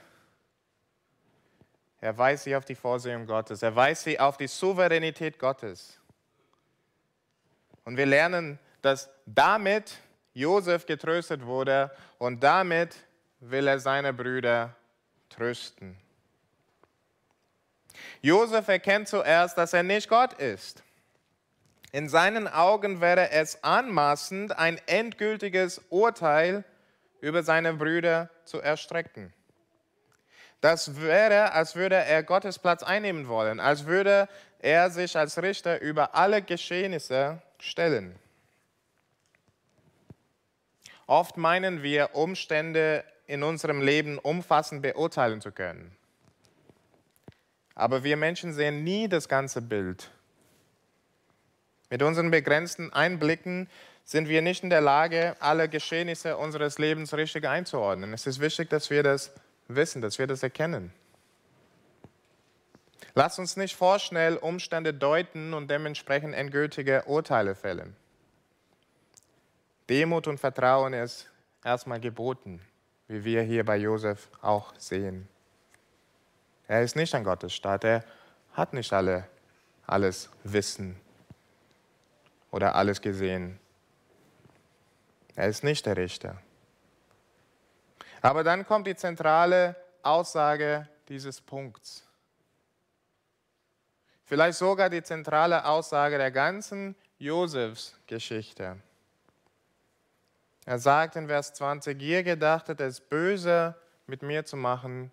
Er 2.02 2.18
weist 2.18 2.44
sich 2.44 2.56
auf 2.56 2.66
die 2.66 2.76
Vorsehung 2.76 3.26
Gottes. 3.26 3.62
Er 3.62 3.76
weist 3.76 4.04
sich 4.04 4.20
auf 4.20 4.36
die 4.36 4.48
Souveränität 4.48 5.40
Gottes. 5.40 6.00
Und 7.86 7.96
wir 7.96 8.06
lernen, 8.06 8.60
dass 8.82 9.10
damit 9.26 10.00
Josef 10.34 10.86
getröstet 10.86 11.46
wurde 11.46 11.92
und 12.18 12.44
damit 12.44 12.96
will 13.40 13.68
er 13.68 13.80
seine 13.80 14.12
Brüder 14.12 14.76
trösten. 15.30 15.98
Josef 18.22 18.68
erkennt 18.68 19.08
zuerst, 19.08 19.58
dass 19.58 19.74
er 19.74 19.84
nicht 19.84 20.10
Gott 20.10 20.34
ist. 20.34 20.84
In 21.92 22.10
seinen 22.10 22.48
Augen 22.48 23.02
wäre 23.02 23.30
es 23.32 23.64
anmaßend, 23.64 24.58
ein 24.58 24.80
endgültiges 24.88 25.82
Urteil 25.90 26.64
über 27.22 27.44
seine 27.44 27.74
Brüder 27.74 28.30
zu 28.46 28.60
erstrecken. 28.60 29.32
Das 30.60 31.02
wäre, 31.02 31.52
als 31.52 31.76
würde 31.76 31.96
er 31.96 32.24
Gottes 32.24 32.58
Platz 32.58 32.84
einnehmen 32.84 33.28
wollen, 33.28 33.60
als 33.60 33.86
würde 33.86 34.28
er 34.60 34.90
sich 34.90 35.18
als 35.18 35.42
Richter 35.42 35.82
über 35.82 36.16
alle 36.16 36.42
Geschehnisse 36.42 37.42
stellen. 37.60 38.18
Oft 41.06 41.38
meinen 41.38 41.84
wir, 41.84 42.16
Umstände 42.16 43.04
in 43.28 43.44
unserem 43.44 43.82
Leben 43.82 44.18
umfassend 44.18 44.82
beurteilen 44.82 45.42
zu 45.42 45.52
können. 45.52 45.96
Aber 47.76 48.04
wir 48.04 48.18
Menschen 48.18 48.54
sehen 48.54 48.84
nie 48.84 49.08
das 49.08 49.28
ganze 49.28 49.62
Bild. 49.62 50.12
Mit 51.90 52.02
unseren 52.02 52.32
begrenzten 52.32 52.92
Einblicken 52.94 53.70
sind 54.04 54.28
wir 54.28 54.42
nicht 54.42 54.64
in 54.64 54.70
der 54.70 54.82
Lage, 54.82 55.36
alle 55.40 55.70
Geschehnisse 55.70 56.38
unseres 56.38 56.78
Lebens 56.78 57.14
richtig 57.14 57.48
einzuordnen. 57.48 58.14
Es 58.14 58.28
ist 58.28 58.40
wichtig, 58.40 58.70
dass 58.70 58.90
wir 58.90 59.04
das 59.04 59.32
wissen, 59.68 60.02
dass 60.02 60.20
wir 60.20 60.28
das 60.28 60.44
erkennen. 60.44 60.94
Lass 63.16 63.38
uns 63.38 63.58
nicht 63.58 63.76
vorschnell 63.76 64.38
Umstände 64.38 64.94
deuten 64.94 65.54
und 65.54 65.70
dementsprechend 65.70 66.34
endgültige 66.34 67.04
Urteile 67.06 67.54
fällen. 67.54 67.96
Demut 69.90 70.28
und 70.28 70.40
Vertrauen 70.40 70.94
ist 70.94 71.30
erstmal 71.64 72.00
geboten. 72.00 72.60
wie 73.08 73.24
wir 73.24 73.42
hier 73.44 73.64
bei 73.66 73.78
Josef 73.78 74.30
auch 74.42 74.74
sehen. 74.78 75.28
Er 76.68 76.82
ist 76.82 76.96
nicht 76.96 77.14
ein 77.14 77.24
Gottesstaat, 77.24 77.84
er 77.84 78.04
hat 78.54 78.74
nicht 78.74 78.94
alle, 78.94 79.28
alles 79.86 80.30
Wissen 80.44 81.00
oder 82.52 82.76
alles 82.76 83.02
gesehen. 83.02 83.60
Er 85.36 85.48
ist 85.48 85.64
nicht 85.64 85.86
der 85.86 85.98
Richter. 85.98 86.38
Aber 88.22 88.44
dann 88.44 88.66
kommt 88.66 88.88
die 88.88 88.96
zentrale 88.96 89.76
Aussage 90.04 90.88
dieses 91.10 91.42
Punkts. 91.42 92.08
Vielleicht 94.26 94.58
sogar 94.58 94.90
die 94.90 95.04
zentrale 95.04 95.66
Aussage 95.66 96.18
der 96.18 96.32
ganzen 96.32 96.96
Josefs 97.18 98.00
Geschichte. 98.08 98.78
Er 100.66 100.80
sagt 100.80 101.18
in 101.18 101.28
Vers 101.28 101.54
20, 101.54 102.02
ihr 102.02 102.24
gedachtet 102.24 102.80
es 102.80 103.02
böse 103.02 103.76
mit 104.08 104.22
mir 104.22 104.46
zu 104.46 104.56
machen, 104.56 105.12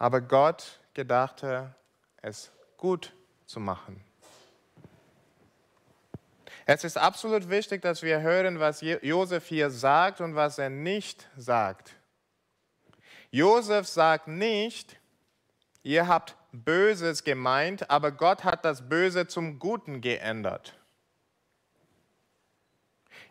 aber 0.00 0.22
Gott 0.22 0.80
gedachte 0.94 1.74
es 2.22 2.50
gut 2.78 3.12
zu 3.44 3.60
machen. 3.60 4.02
Es 6.64 6.84
ist 6.84 6.96
absolut 6.96 7.50
wichtig, 7.50 7.82
dass 7.82 8.02
wir 8.02 8.22
hören, 8.22 8.60
was 8.60 8.80
Josef 8.80 9.46
hier 9.46 9.70
sagt 9.70 10.22
und 10.22 10.34
was 10.34 10.58
er 10.58 10.70
nicht 10.70 11.28
sagt. 11.36 11.94
Josef 13.30 13.86
sagt 13.86 14.26
nicht, 14.26 14.96
ihr 15.82 16.08
habt 16.08 16.34
Böses 16.52 17.22
gemeint, 17.22 17.90
aber 17.90 18.10
Gott 18.10 18.42
hat 18.42 18.64
das 18.64 18.88
Böse 18.88 19.26
zum 19.26 19.58
Guten 19.58 20.00
geändert. 20.00 20.74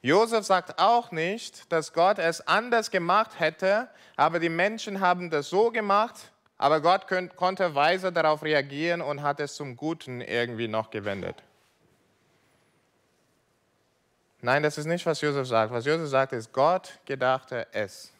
Josef 0.01 0.45
sagt 0.45 0.79
auch 0.79 1.11
nicht, 1.11 1.71
dass 1.71 1.93
Gott 1.93 2.19
es 2.19 2.47
anders 2.47 2.91
gemacht 2.91 3.39
hätte, 3.39 3.89
aber 4.15 4.39
die 4.39 4.49
Menschen 4.49 4.99
haben 4.99 5.31
das 5.31 5.49
so 5.49 5.71
gemacht, 5.71 6.31
aber 6.59 6.81
Gott 6.81 7.07
konnte 7.37 7.73
weise 7.73 8.11
darauf 8.11 8.43
reagieren 8.43 9.01
und 9.01 9.23
hat 9.23 9.39
es 9.39 9.55
zum 9.55 9.77
Guten 9.77 10.19
irgendwie 10.19 10.67
noch 10.67 10.91
gewendet. 10.91 11.41
Nein, 14.41 14.61
das 14.61 14.77
ist 14.77 14.85
nicht, 14.85 15.05
was 15.05 15.21
Josef 15.21 15.47
sagt. 15.47 15.71
Was 15.71 15.85
Josef 15.85 16.09
sagt, 16.09 16.33
ist, 16.33 16.51
Gott 16.51 16.99
gedachte 17.05 17.65
es. 17.71 18.11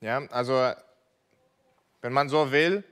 Ja, 0.00 0.26
also, 0.30 0.72
wenn 2.00 2.14
man 2.14 2.30
so 2.30 2.50
will, 2.50 2.82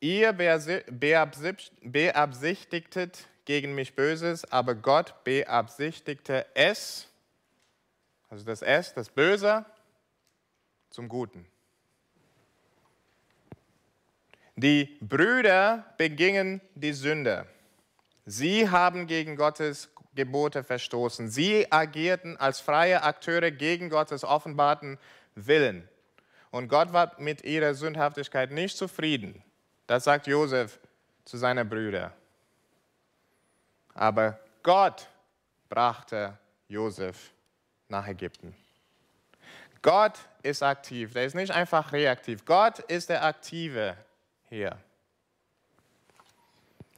ihr 0.00 0.34
beabsichtigtet 0.34 3.26
gegen 3.46 3.74
mich 3.74 3.96
Böses, 3.96 4.44
aber 4.52 4.74
Gott 4.74 5.24
beabsichtigte 5.24 6.44
es, 6.54 7.08
also 8.28 8.44
das 8.44 8.60
Es, 8.60 8.92
das 8.92 9.08
Böse, 9.08 9.64
zum 10.90 11.08
Guten. 11.08 11.46
Die 14.56 14.96
Brüder 15.00 15.84
begingen 15.96 16.60
die 16.74 16.92
Sünde. 16.92 17.46
Sie 18.24 18.70
haben 18.70 19.06
gegen 19.06 19.36
Gottes 19.36 19.90
Gebote 20.14 20.62
verstoßen. 20.62 21.28
Sie 21.28 21.70
agierten 21.72 22.36
als 22.36 22.60
freie 22.60 23.02
Akteure 23.02 23.50
gegen 23.50 23.90
Gottes 23.90 24.24
offenbarten 24.24 24.98
Willen. 25.34 25.88
Und 26.50 26.68
Gott 26.68 26.92
war 26.92 27.12
mit 27.18 27.42
ihrer 27.42 27.74
Sündhaftigkeit 27.74 28.52
nicht 28.52 28.76
zufrieden. 28.76 29.42
Das 29.88 30.04
sagt 30.04 30.28
Josef 30.28 30.78
zu 31.24 31.36
seinen 31.36 31.68
Brüdern. 31.68 32.12
Aber 33.92 34.38
Gott 34.62 35.08
brachte 35.68 36.38
Josef 36.68 37.32
nach 37.88 38.06
Ägypten. 38.06 38.54
Gott 39.82 40.18
ist 40.42 40.62
aktiv, 40.62 41.12
der 41.12 41.26
ist 41.26 41.34
nicht 41.34 41.50
einfach 41.50 41.92
reaktiv. 41.92 42.44
Gott 42.44 42.78
ist 42.78 43.08
der 43.08 43.24
Aktive 43.24 43.96
hier. 44.48 44.78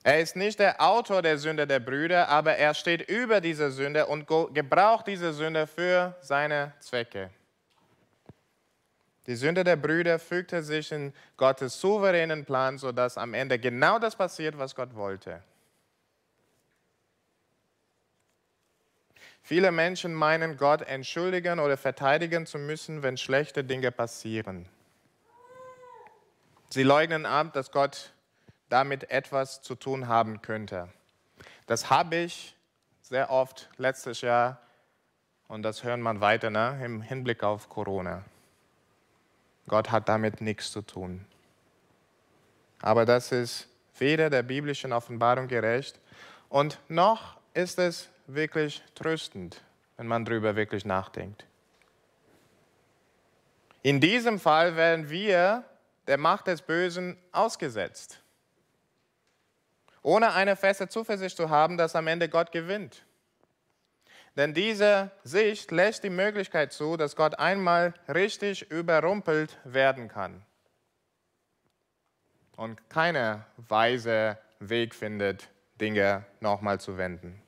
Er 0.03 0.21
ist 0.21 0.37
nicht 0.37 0.61
der 0.61 0.81
Autor 0.81 1.21
der 1.21 1.37
Sünde 1.37 1.67
der 1.67 1.81
Brüder, 1.81 2.29
aber 2.29 2.57
er 2.57 2.75
steht 2.75 3.09
über 3.09 3.41
diese 3.41 3.73
Sünde 3.73 4.07
und 4.07 4.29
gebraucht 4.55 5.09
diese 5.09 5.33
Sünde 5.33 5.67
für 5.67 6.15
seine 6.21 6.73
Zwecke. 6.79 7.31
Die 9.27 9.35
Sünde 9.35 9.65
der 9.65 9.75
Brüder 9.75 10.21
fügte 10.21 10.63
sich 10.63 10.93
in 10.93 11.13
Gottes 11.37 11.81
souveränen 11.81 12.45
Plan, 12.45 12.79
sodass 12.79 13.19
am 13.19 13.35
Ende 13.35 13.59
genau 13.59 13.99
das 13.99 14.15
passiert, 14.15 14.57
was 14.57 14.77
Gott 14.77 14.95
wollte. 14.95 15.43
Viele 19.43 19.73
Menschen 19.73 20.15
meinen, 20.15 20.57
Gott 20.57 20.83
entschuldigen 20.83 21.59
oder 21.59 21.77
verteidigen 21.77 22.47
zu 22.47 22.59
müssen, 22.59 23.03
wenn 23.03 23.17
schlechte 23.17 23.65
Dinge 23.65 23.91
passieren. 23.91 24.69
Sie 26.69 26.83
leugnen 26.83 27.27
ab, 27.27 27.53
dass 27.53 27.71
Gott 27.71 28.13
damit 28.69 29.11
etwas 29.11 29.63
zu 29.63 29.75
tun 29.75 30.09
haben 30.09 30.43
könnte. 30.43 30.89
Das 31.67 31.91
habe 31.91 32.17
ich 32.17 32.57
sehr 33.03 33.31
oft 33.31 33.69
letztes 33.77 34.21
Jahr 34.21 34.61
und 35.49 35.63
das 35.63 35.85
hören 35.85 36.01
man 36.01 36.21
weiter 36.21 36.51
ne, 36.51 36.81
im 36.85 37.03
Hinblick 37.03 37.45
auf 37.45 37.69
Corona. 37.69 38.25
Gott 39.69 39.91
hat 39.91 40.09
damit 40.09 40.41
nichts 40.41 40.71
zu 40.73 40.83
tun. 40.83 41.25
Aber 42.83 43.05
das 43.05 43.33
ist 43.33 43.69
weder 43.99 44.29
der 44.29 44.43
biblischen 44.43 44.93
Offenbarung 44.93 45.49
gerecht 45.49 45.99
und 46.49 46.79
noch 46.89 47.37
ist 47.55 47.79
es 47.79 48.09
wirklich 48.27 48.83
tröstend, 48.95 49.63
wenn 49.97 50.07
man 50.07 50.25
darüber 50.25 50.57
wirklich 50.57 50.85
nachdenkt. 50.85 51.47
In 53.83 54.01
diesem 54.01 54.41
Fall 54.41 54.77
werden 54.77 55.09
wir 55.11 55.65
der 56.07 56.19
Macht 56.19 56.47
des 56.47 56.63
Bösen 56.63 57.17
ausgesetzt, 57.33 58.21
ohne 60.03 60.33
eine 60.33 60.57
feste 60.57 60.89
Zuversicht 60.89 61.37
zu 61.37 61.51
haben, 61.51 61.77
dass 61.77 61.97
am 61.97 62.07
Ende 62.07 62.29
Gott 62.29 62.53
gewinnt. 62.53 63.05
Denn 64.37 64.53
diese 64.53 65.11
Sicht 65.25 65.71
lässt 65.71 66.05
die 66.05 66.11
Möglichkeit 66.11 66.73
zu, 66.73 66.97
dass 66.97 67.17
Gott 67.17 67.39
einmal 67.39 67.95
richtig 68.07 68.71
überrumpelt 68.71 69.59
werden 69.65 70.09
kann 70.09 70.45
und 72.57 72.89
keiner 72.91 73.47
weise 73.57 74.39
Weg 74.59 74.95
findet, 74.95 75.49
Dinge 75.81 76.25
nochmal 76.41 76.81
zu 76.81 76.97
wenden. 76.97 77.41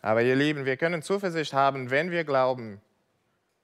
Aber 0.00 0.22
ihr 0.22 0.34
Lieben, 0.34 0.64
wir 0.64 0.76
können 0.76 1.02
Zuversicht 1.02 1.52
haben, 1.52 1.90
wenn 1.90 2.10
wir 2.10 2.24
glauben, 2.24 2.80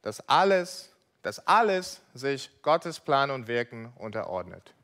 dass 0.03 0.27
alles, 0.29 0.95
dass 1.23 1.47
alles 1.47 2.01
sich 2.15 2.51
Gottes 2.63 3.01
Plan 3.01 3.31
und 3.31 3.49
Wirken 3.49 3.93
unterordnet. 3.97 4.75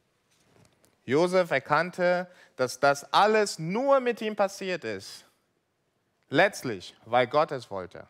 Josef 1.05 1.51
erkannte, 1.51 2.29
dass 2.57 2.81
das 2.81 3.13
alles 3.13 3.59
nur 3.59 4.01
mit 4.01 4.21
ihm 4.21 4.37
passiert 4.37 4.85
ist. 4.85 5.25
Letztlich, 6.31 6.97
weil 7.05 7.27
Gott 7.27 7.53
es 7.53 7.71
wollte. 7.71 8.07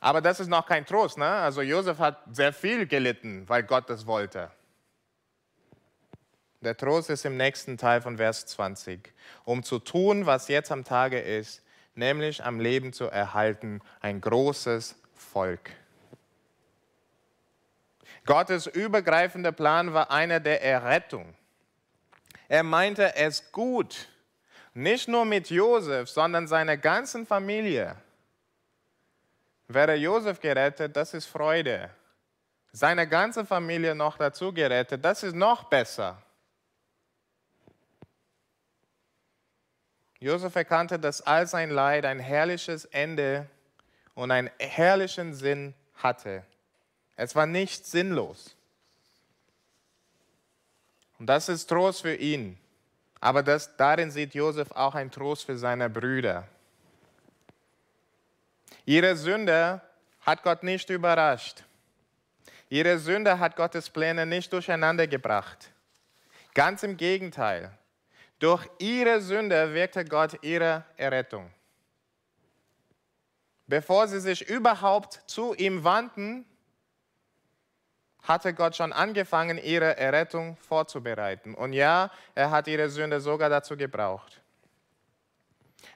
Aber 0.00 0.20
das 0.20 0.38
ist 0.38 0.48
noch 0.48 0.66
kein 0.66 0.84
Trost. 0.84 1.18
Ne? 1.18 1.26
Also 1.26 1.62
Josef 1.62 1.98
hat 1.98 2.22
sehr 2.30 2.52
viel 2.52 2.86
gelitten, 2.86 3.48
weil 3.48 3.62
Gott 3.62 3.88
es 3.90 4.06
wollte. 4.06 4.50
Der 6.60 6.76
Trost 6.76 7.10
ist 7.10 7.24
im 7.24 7.36
nächsten 7.36 7.76
Teil 7.76 8.00
von 8.00 8.18
Vers 8.18 8.46
20. 8.46 9.12
Um 9.44 9.62
zu 9.62 9.78
tun, 9.78 10.26
was 10.26 10.48
jetzt 10.48 10.70
am 10.70 10.84
Tage 10.84 11.18
ist, 11.20 11.62
nämlich 11.94 12.44
am 12.44 12.60
Leben 12.60 12.92
zu 12.92 13.06
erhalten, 13.06 13.80
ein 14.00 14.20
großes 14.20 14.96
Volk. 15.14 15.70
Gottes 18.26 18.66
übergreifender 18.66 19.52
Plan 19.52 19.92
war 19.92 20.10
einer 20.10 20.40
der 20.40 20.62
Errettung. 20.62 21.34
Er 22.48 22.62
meinte 22.62 23.16
es 23.16 23.52
gut, 23.52 24.08
nicht 24.72 25.08
nur 25.08 25.24
mit 25.24 25.50
Josef, 25.50 26.08
sondern 26.08 26.48
seiner 26.48 26.76
ganzen 26.76 27.26
Familie. 27.26 27.96
Wäre 29.68 29.94
Josef 29.94 30.40
gerettet, 30.40 30.96
das 30.96 31.14
ist 31.14 31.26
Freude. 31.26 31.90
Seine 32.72 33.08
ganze 33.08 33.46
Familie 33.46 33.94
noch 33.94 34.16
dazu 34.16 34.52
gerettet, 34.52 35.04
das 35.04 35.22
ist 35.22 35.36
noch 35.36 35.64
besser. 35.64 36.20
Josef 40.24 40.56
erkannte, 40.56 40.98
dass 40.98 41.20
all 41.20 41.46
sein 41.46 41.68
Leid 41.68 42.06
ein 42.06 42.18
herrliches 42.18 42.86
Ende 42.86 43.46
und 44.14 44.30
einen 44.30 44.48
herrlichen 44.58 45.34
Sinn 45.34 45.74
hatte. 45.96 46.42
Es 47.14 47.34
war 47.34 47.44
nicht 47.44 47.84
sinnlos. 47.84 48.56
Und 51.18 51.26
das 51.26 51.50
ist 51.50 51.66
Trost 51.66 52.00
für 52.00 52.14
ihn. 52.14 52.58
Aber 53.20 53.42
das, 53.42 53.76
darin 53.76 54.10
sieht 54.10 54.32
Josef 54.32 54.70
auch 54.72 54.94
einen 54.94 55.10
Trost 55.10 55.44
für 55.44 55.58
seine 55.58 55.90
Brüder. 55.90 56.48
Ihre 58.86 59.16
Sünde 59.16 59.82
hat 60.22 60.42
Gott 60.42 60.62
nicht 60.62 60.88
überrascht. 60.88 61.64
Ihre 62.70 62.98
Sünde 62.98 63.38
hat 63.38 63.56
Gottes 63.56 63.90
Pläne 63.90 64.24
nicht 64.24 64.50
durcheinander 64.50 65.06
gebracht. 65.06 65.70
Ganz 66.54 66.82
im 66.82 66.96
Gegenteil. 66.96 67.76
Durch 68.38 68.68
ihre 68.78 69.20
Sünde 69.20 69.72
wirkte 69.72 70.04
Gott 70.04 70.42
ihre 70.42 70.84
Errettung. 70.96 71.50
bevor 73.66 74.06
sie 74.08 74.20
sich 74.20 74.48
überhaupt 74.48 75.22
zu 75.26 75.54
ihm 75.54 75.84
wandten, 75.84 76.44
hatte 78.22 78.54
Gott 78.54 78.76
schon 78.76 78.92
angefangen, 78.92 79.58
ihre 79.58 79.96
Errettung 79.96 80.56
vorzubereiten. 80.56 81.54
Und 81.54 81.72
ja, 81.72 82.10
er 82.34 82.50
hat 82.50 82.66
ihre 82.68 82.88
Sünde 82.88 83.20
sogar 83.20 83.50
dazu 83.50 83.76
gebraucht. 83.76 84.40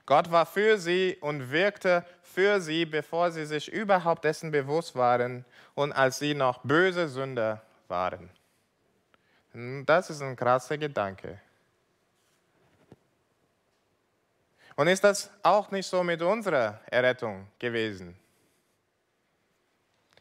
Gott 0.04 0.30
war 0.30 0.46
für 0.46 0.78
sie 0.78 1.16
und 1.20 1.50
wirkte 1.50 2.04
für 2.22 2.60
sie, 2.60 2.84
bevor 2.84 3.30
sie 3.30 3.46
sich 3.46 3.70
überhaupt 3.70 4.24
dessen 4.24 4.50
bewusst 4.50 4.94
waren 4.94 5.44
und 5.74 5.92
als 5.92 6.18
sie 6.18 6.34
noch 6.34 6.62
böse 6.62 7.08
Sünder 7.08 7.62
waren. 7.88 8.30
Das 9.86 10.10
ist 10.10 10.22
ein 10.22 10.36
krasser 10.36 10.76
Gedanke. 10.76 11.40
Und 14.78 14.86
ist 14.86 15.02
das 15.02 15.28
auch 15.42 15.72
nicht 15.72 15.88
so 15.88 16.04
mit 16.04 16.22
unserer 16.22 16.78
Errettung 16.86 17.48
gewesen? 17.58 18.14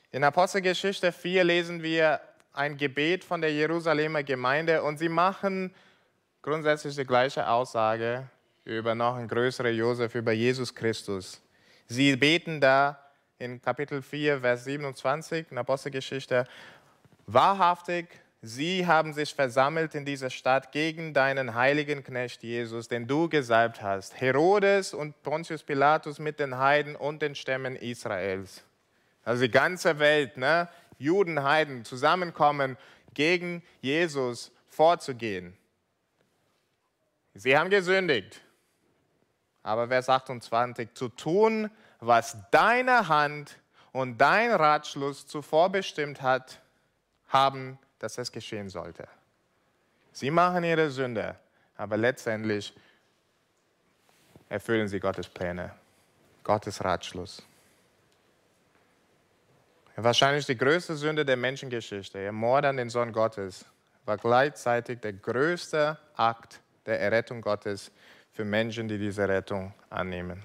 In 0.10 0.24
Apostelgeschichte 0.24 1.12
4 1.12 1.43
lesen 1.43 1.84
wir 1.84 2.20
ein 2.54 2.76
Gebet 2.76 3.24
von 3.24 3.39
der 3.39 3.54
Jerusalemer 3.54 4.24
Gemeinde 4.24 4.82
und 4.82 4.98
sie 4.98 5.10
machen 5.10 5.76
grundsätzlich 6.41 6.96
die 6.96 7.06
gleiche 7.06 7.48
Aussage 7.48 8.28
über 8.65 8.96
noch 8.96 9.17
einen 9.17 9.28
größeren 9.28 9.76
Josef, 9.76 10.15
über 10.15 10.32
Jesus 10.32 10.74
Christus. 10.74 11.39
Sie 11.86 12.15
beten 12.15 12.60
da 12.60 12.98
in 13.38 13.62
Kapitel 13.62 14.02
4, 14.02 14.39
Vers 14.39 14.63
27 14.63 15.52
in 15.52 15.60
Apostelgeschichte, 15.60 16.48
wahrhaftig, 17.28 18.08
Sie 18.41 18.86
haben 18.86 19.13
sich 19.13 19.34
versammelt 19.34 19.95
in 19.95 20.06
dieser 20.06 20.30
Stadt 20.30 20.71
gegen 20.71 21.13
deinen 21.13 21.56
heiligen 21.56 22.04
Knecht 22.04 22.43
Jesus, 22.43 22.88
den 22.88 23.08
du 23.08 23.28
gesalbt 23.30 23.82
hast, 23.82 24.21
Herodes 24.21 24.93
und 24.93 25.23
Pontius 25.23 25.63
Pilatus 25.63 26.19
mit 26.19 26.39
den 26.39 26.58
Heiden 26.58 26.95
und 26.95 27.21
den 27.21 27.34
Stämmen 27.34 27.76
Israels. 27.76 28.63
Also 29.23 29.41
die 29.43 29.52
ganze 29.52 30.00
Welt, 30.00 30.38
ne? 30.38 30.69
Juden, 31.00 31.43
Heiden 31.43 31.84
zusammenkommen, 31.84 32.78
gegen 33.13 33.63
Jesus 33.82 34.52
vorzugehen. 34.67 35.58
Sie 37.34 37.58
haben 37.58 37.69
gesündigt. 37.69 38.41
Aber 39.63 39.88
Vers 39.88 40.10
28, 40.10 40.93
zu 40.93 41.10
tun, 41.10 41.69
was 42.00 42.38
deine 42.52 43.08
Hand 43.10 43.60
und 43.91 44.19
dein 44.19 44.52
Ratschluss 44.52 45.28
zuvor 45.28 45.71
bestimmt 45.71 46.21
hat, 46.21 46.62
haben 47.28 47.80
dass 48.00 48.18
es 48.18 48.32
geschehen 48.32 48.70
sollte. 48.70 49.08
Sie 50.12 50.32
machen 50.32 50.64
ihre 50.64 50.90
Sünde, 50.90 51.36
aber 51.76 51.98
letztendlich 51.98 52.74
erfüllen 54.50 54.88
sie 54.88 55.00
Gottes 55.00 55.28
Pläne, 55.28 55.72
Gottes 56.44 56.84
Ratschluss. 56.84 57.44
Wahrscheinlich 59.96 60.46
die 60.46 60.58
größte 60.58 60.96
Sünde 60.96 61.26
der 61.26 61.38
Menschengeschichte, 61.38 62.20
ihr 62.20 62.32
Mord 62.32 62.66
an 62.66 62.78
den 62.78 62.90
Sohn 62.90 63.12
Gottes, 63.12 63.66
war 64.06 64.18
gleichzeitig 64.18 65.00
der 65.00 65.14
größte 65.14 65.98
Akt 66.16 66.62
der 66.86 67.00
Errettung 67.02 67.42
Gottes 67.42 67.92
für 68.32 68.46
Menschen, 68.46 68.88
die 68.88 68.98
diese 68.98 69.28
Rettung 69.28 69.74
annehmen. 69.90 70.44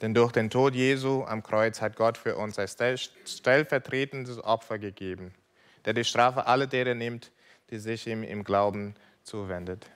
Denn 0.00 0.14
durch 0.14 0.32
den 0.32 0.48
Tod 0.48 0.74
Jesu 0.74 1.24
am 1.24 1.42
Kreuz 1.42 1.80
hat 1.80 1.96
Gott 1.96 2.16
für 2.16 2.36
uns 2.36 2.58
ein 2.58 2.98
stellvertretendes 2.98 4.42
Opfer 4.42 4.78
gegeben, 4.78 5.34
der 5.84 5.92
die 5.92 6.04
Strafe 6.04 6.46
aller 6.46 6.66
derer 6.66 6.94
nimmt, 6.94 7.30
die 7.70 7.78
sich 7.78 8.06
ihm 8.06 8.22
im 8.22 8.44
Glauben 8.44 8.94
zuwendet. 9.22 9.86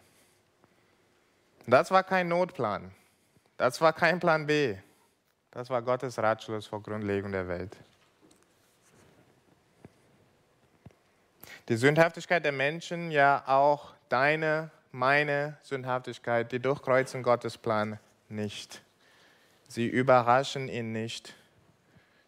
Das 1.67 1.91
war 1.91 2.05
kein 2.05 2.29
Notplan. 2.29 2.93
Das 3.57 3.81
war 3.81 3.93
kein 3.93 4.21
Plan 4.21 4.47
B. 4.47 4.77
Das 5.51 5.71
war 5.71 5.81
Gottes 5.81 6.19
Ratschluss 6.19 6.67
vor 6.67 6.83
Grundlegung 6.83 7.33
der 7.33 7.49
Welt. 7.49 7.75
Die 11.69 11.77
Sündhaftigkeit 11.77 12.45
der 12.45 12.53
Menschen, 12.53 13.11
ja 13.11 13.43
auch 13.47 13.95
deine, 14.11 14.71
meine 14.93 15.57
Sündhaftigkeit, 15.63 16.53
die 16.53 16.61
durchkreuzen 16.61 17.23
Gottes 17.23 17.57
Plan 17.57 17.99
nicht. 18.29 18.83
Sie 19.75 19.89
überraschen 19.89 20.69
ihn 20.69 20.93
nicht, 20.93 21.35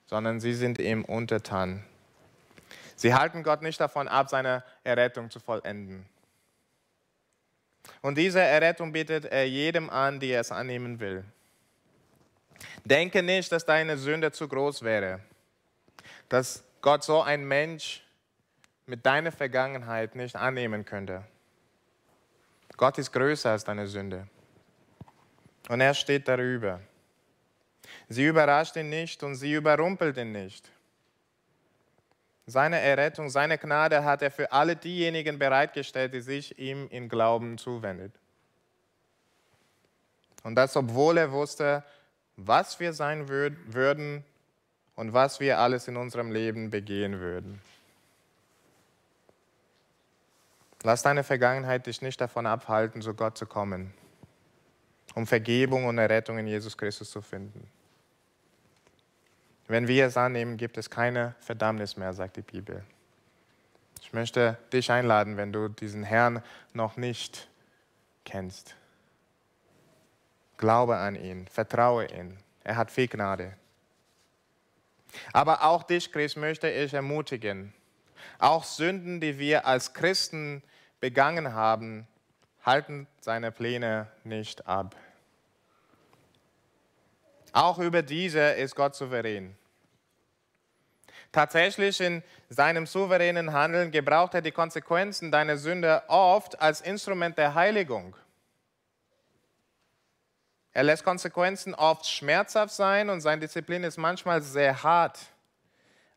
sondern 0.06 0.40
sie 0.40 0.52
sind 0.52 0.80
ihm 0.80 1.04
untertan. 1.04 1.84
Sie 2.96 3.14
halten 3.14 3.44
Gott 3.44 3.62
nicht 3.62 3.80
davon 3.80 4.08
ab, 4.08 4.28
seine 4.28 4.64
Errettung 4.82 5.30
zu 5.30 5.38
vollenden. 5.38 6.08
Und 8.02 8.18
diese 8.18 8.40
Errettung 8.40 8.90
bietet 8.90 9.26
er 9.26 9.48
jedem 9.48 9.88
an, 9.90 10.18
der 10.18 10.40
es 10.40 10.50
annehmen 10.50 10.98
will. 10.98 11.24
Denke 12.84 13.22
nicht, 13.22 13.52
dass 13.52 13.64
deine 13.64 13.96
Sünde 13.96 14.32
zu 14.32 14.48
groß 14.48 14.82
wäre, 14.82 15.20
dass 16.28 16.64
Gott 16.80 17.04
so 17.04 17.22
ein 17.22 17.46
Mensch 17.46 18.04
mit 18.86 19.06
deiner 19.06 19.30
Vergangenheit 19.30 20.16
nicht 20.16 20.34
annehmen 20.34 20.84
könnte. 20.84 21.22
Gott 22.76 22.98
ist 22.98 23.12
größer 23.12 23.52
als 23.52 23.62
deine 23.62 23.86
Sünde. 23.86 24.26
Und 25.68 25.80
er 25.80 25.94
steht 25.94 26.26
darüber. 26.26 26.80
Sie 28.08 28.26
überrascht 28.26 28.76
ihn 28.76 28.88
nicht 28.88 29.22
und 29.22 29.34
sie 29.34 29.52
überrumpelt 29.52 30.16
ihn 30.16 30.32
nicht. 30.32 30.70
Seine 32.46 32.78
Errettung, 32.80 33.28
seine 33.28 33.58
Gnade 33.58 34.04
hat 34.04 34.22
er 34.22 34.30
für 34.30 34.52
alle 34.52 34.76
diejenigen 34.76 35.38
bereitgestellt, 35.38 36.14
die 36.14 36.20
sich 36.20 36.58
ihm 36.58 36.86
in 36.90 37.08
Glauben 37.08 37.58
zuwendet. 37.58 38.12
Und 40.44 40.54
das, 40.54 40.76
obwohl 40.76 41.18
er 41.18 41.32
wusste, 41.32 41.82
was 42.36 42.78
wir 42.78 42.92
sein 42.92 43.28
würden 43.28 44.24
und 44.94 45.12
was 45.12 45.40
wir 45.40 45.58
alles 45.58 45.88
in 45.88 45.96
unserem 45.96 46.30
Leben 46.30 46.70
begehen 46.70 47.18
würden. 47.18 47.60
Lass 50.84 51.02
deine 51.02 51.24
Vergangenheit 51.24 51.86
dich 51.86 52.00
nicht 52.00 52.20
davon 52.20 52.46
abhalten, 52.46 53.02
zu 53.02 53.12
Gott 53.12 53.36
zu 53.36 53.46
kommen, 53.46 53.92
um 55.16 55.26
Vergebung 55.26 55.86
und 55.86 55.98
Errettung 55.98 56.38
in 56.38 56.46
Jesus 56.46 56.78
Christus 56.78 57.10
zu 57.10 57.22
finden. 57.22 57.68
Wenn 59.68 59.88
wir 59.88 60.06
es 60.06 60.16
annehmen, 60.16 60.56
gibt 60.56 60.78
es 60.78 60.90
keine 60.90 61.34
Verdammnis 61.40 61.96
mehr, 61.96 62.12
sagt 62.12 62.36
die 62.36 62.42
Bibel. 62.42 62.84
Ich 64.00 64.12
möchte 64.12 64.56
dich 64.72 64.90
einladen, 64.92 65.36
wenn 65.36 65.52
du 65.52 65.68
diesen 65.68 66.04
Herrn 66.04 66.42
noch 66.72 66.96
nicht 66.96 67.48
kennst. 68.24 68.76
Glaube 70.56 70.96
an 70.96 71.16
ihn, 71.16 71.48
vertraue 71.48 72.06
ihn. 72.06 72.38
Er 72.62 72.76
hat 72.76 72.90
viel 72.90 73.08
Gnade. 73.08 73.52
Aber 75.32 75.64
auch 75.64 75.82
dich, 75.82 76.12
Christ, 76.12 76.36
möchte 76.36 76.70
ich 76.70 76.94
ermutigen. 76.94 77.72
Auch 78.38 78.64
Sünden, 78.64 79.20
die 79.20 79.38
wir 79.38 79.66
als 79.66 79.94
Christen 79.94 80.62
begangen 81.00 81.54
haben, 81.54 82.06
halten 82.64 83.06
seine 83.20 83.52
Pläne 83.52 84.08
nicht 84.24 84.66
ab. 84.66 84.94
Auch 87.56 87.78
über 87.78 88.02
diese 88.02 88.50
ist 88.50 88.76
Gott 88.76 88.94
souverän. 88.94 89.56
Tatsächlich 91.32 91.98
in 92.02 92.22
seinem 92.50 92.86
souveränen 92.86 93.54
Handeln 93.54 93.90
gebraucht 93.90 94.34
er 94.34 94.42
die 94.42 94.52
Konsequenzen 94.52 95.32
deiner 95.32 95.56
Sünde 95.56 96.02
oft 96.08 96.60
als 96.60 96.82
Instrument 96.82 97.38
der 97.38 97.54
Heiligung. 97.54 98.14
Er 100.74 100.82
lässt 100.82 101.02
Konsequenzen 101.02 101.74
oft 101.74 102.06
schmerzhaft 102.06 102.74
sein 102.74 103.08
und 103.08 103.22
seine 103.22 103.40
Disziplin 103.40 103.84
ist 103.84 103.96
manchmal 103.96 104.42
sehr 104.42 104.82
hart. 104.82 105.18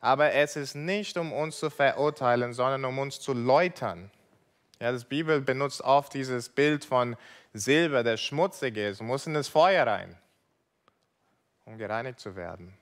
Aber 0.01 0.33
es 0.33 0.57
ist 0.57 0.75
nicht, 0.75 1.17
um 1.17 1.31
uns 1.31 1.57
zu 1.57 1.69
verurteilen, 1.69 2.51
sondern 2.51 2.83
um 2.83 2.99
uns 2.99 3.21
zu 3.21 3.31
läutern. 3.31 4.11
Ja, 4.81 4.91
das 4.91 5.05
Bibel 5.05 5.39
benutzt 5.39 5.79
oft 5.79 6.13
dieses 6.13 6.49
Bild 6.49 6.83
von 6.83 7.15
Silber, 7.53 8.03
der 8.03 8.17
schmutzig 8.17 8.75
ist, 8.75 9.01
muss 9.01 9.25
in 9.25 9.35
das 9.35 9.47
Feuer 9.47 9.87
rein 9.87 10.17
um 11.69 11.77
gereinigt 11.77 12.19
zu 12.19 12.35
werden. 12.35 12.73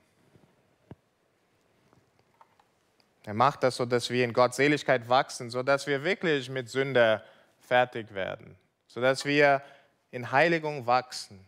Er 3.24 3.34
macht 3.34 3.62
das 3.62 3.76
so, 3.76 3.84
dass 3.84 4.08
wir 4.08 4.24
in 4.24 4.32
Gottseligkeit 4.32 5.10
wachsen, 5.10 5.50
sodass 5.50 5.86
wir 5.86 6.04
wirklich 6.04 6.48
mit 6.48 6.70
Sünde 6.70 7.22
fertig 7.60 8.14
werden, 8.14 8.56
sodass 8.86 9.26
wir 9.26 9.62
in 10.10 10.32
Heiligung 10.32 10.86
wachsen. 10.86 11.46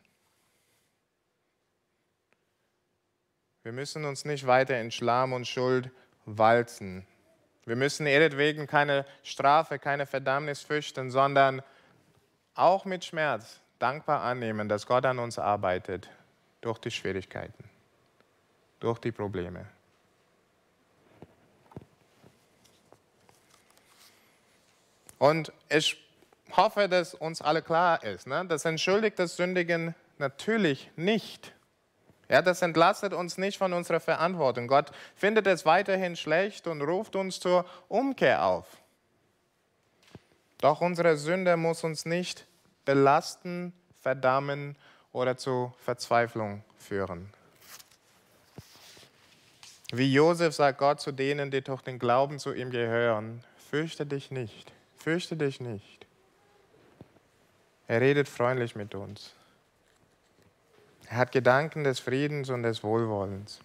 Wir 3.63 3.73
müssen 3.73 4.05
uns 4.05 4.27
nicht 4.27 4.47
weiter 4.47 4.79
in 4.79 4.91
Schlamm 4.91 5.33
und 5.33 5.49
Schuld 5.49 5.91
walzen. 6.27 7.07
Wir 7.65 7.77
müssen 7.77 8.07
ihretwegen 8.07 8.67
keine 8.67 9.07
Strafe, 9.23 9.79
keine 9.79 10.05
Verdammnis 10.05 10.61
fürchten, 10.61 11.11
sondern 11.11 11.63
auch 12.55 12.85
mit 12.85 13.03
Schmerz 13.03 13.61
dankbar 13.79 14.21
annehmen, 14.21 14.69
dass 14.69 14.87
Gott 14.87 15.07
an 15.07 15.19
uns 15.19 15.39
arbeitet 15.39 16.11
durch 16.61 16.79
die 16.79 16.91
Schwierigkeiten, 16.91 17.65
durch 18.81 18.99
die 18.99 19.13
Probleme. 19.13 19.67
Und 25.19 25.53
ich 25.69 26.03
hoffe, 26.57 26.89
dass 26.89 27.15
uns 27.15 27.43
alle 27.43 27.63
klar 27.63 28.03
ist, 28.03 28.27
ne? 28.27 28.45
das 28.47 28.65
entschuldigt 28.65 29.19
das 29.19 29.37
Sündigen 29.37 29.95
natürlich 30.19 30.91
nicht 30.97 31.53
Ja, 32.31 32.43
das 32.43 32.63
entlastet 32.63 33.13
uns 33.13 33.39
nicht 33.39 33.59
von 33.59 33.73
unserer 33.73 33.99
Verantwortung. 33.99 34.69
Gott 34.69 34.93
findet 35.17 35.49
es 35.49 35.67
weiterhin 35.67 36.15
schlecht 36.15 36.69
und 36.69 36.81
ruft 36.81 37.17
uns 37.17 37.41
zur 37.41 37.67
Umkehr 37.89 38.45
auf. 38.45 38.67
Doch 40.59 40.81
unsere 40.81 41.17
Sünde 41.17 41.57
muss 41.57 41.83
uns 41.83 42.07
nicht 42.07 42.47
belasten, 42.85 43.73
verdammen 44.01 44.77
oder 45.13 45.37
zu 45.37 45.73
Verzweiflung 45.85 46.63
führen. 46.79 47.33
Wie 49.93 50.13
Josef 50.13 50.55
sagt 50.55 50.79
Gott 50.79 51.01
zu 51.01 51.11
denen, 51.11 51.51
die 51.51 51.63
durch 51.63 51.83
den 51.83 51.99
Glauben 51.99 52.39
zu 52.39 52.53
ihm 52.53 52.71
gehören, 52.71 53.43
fürchte 53.71 54.07
dich 54.07 54.31
nicht, 54.31 54.73
fürchte 54.97 55.37
dich 55.37 55.61
nicht. 55.61 56.07
Er 57.89 58.01
redet 58.01 58.29
freundlich 58.29 58.77
mit 58.77 58.95
uns. 58.95 59.35
Er 61.09 61.17
hat 61.17 61.33
Gedanken 61.33 61.83
des 61.83 61.99
Friedens 61.99 62.51
und 62.51 62.63
des 62.63 62.85
Wohlwollens. 62.85 63.61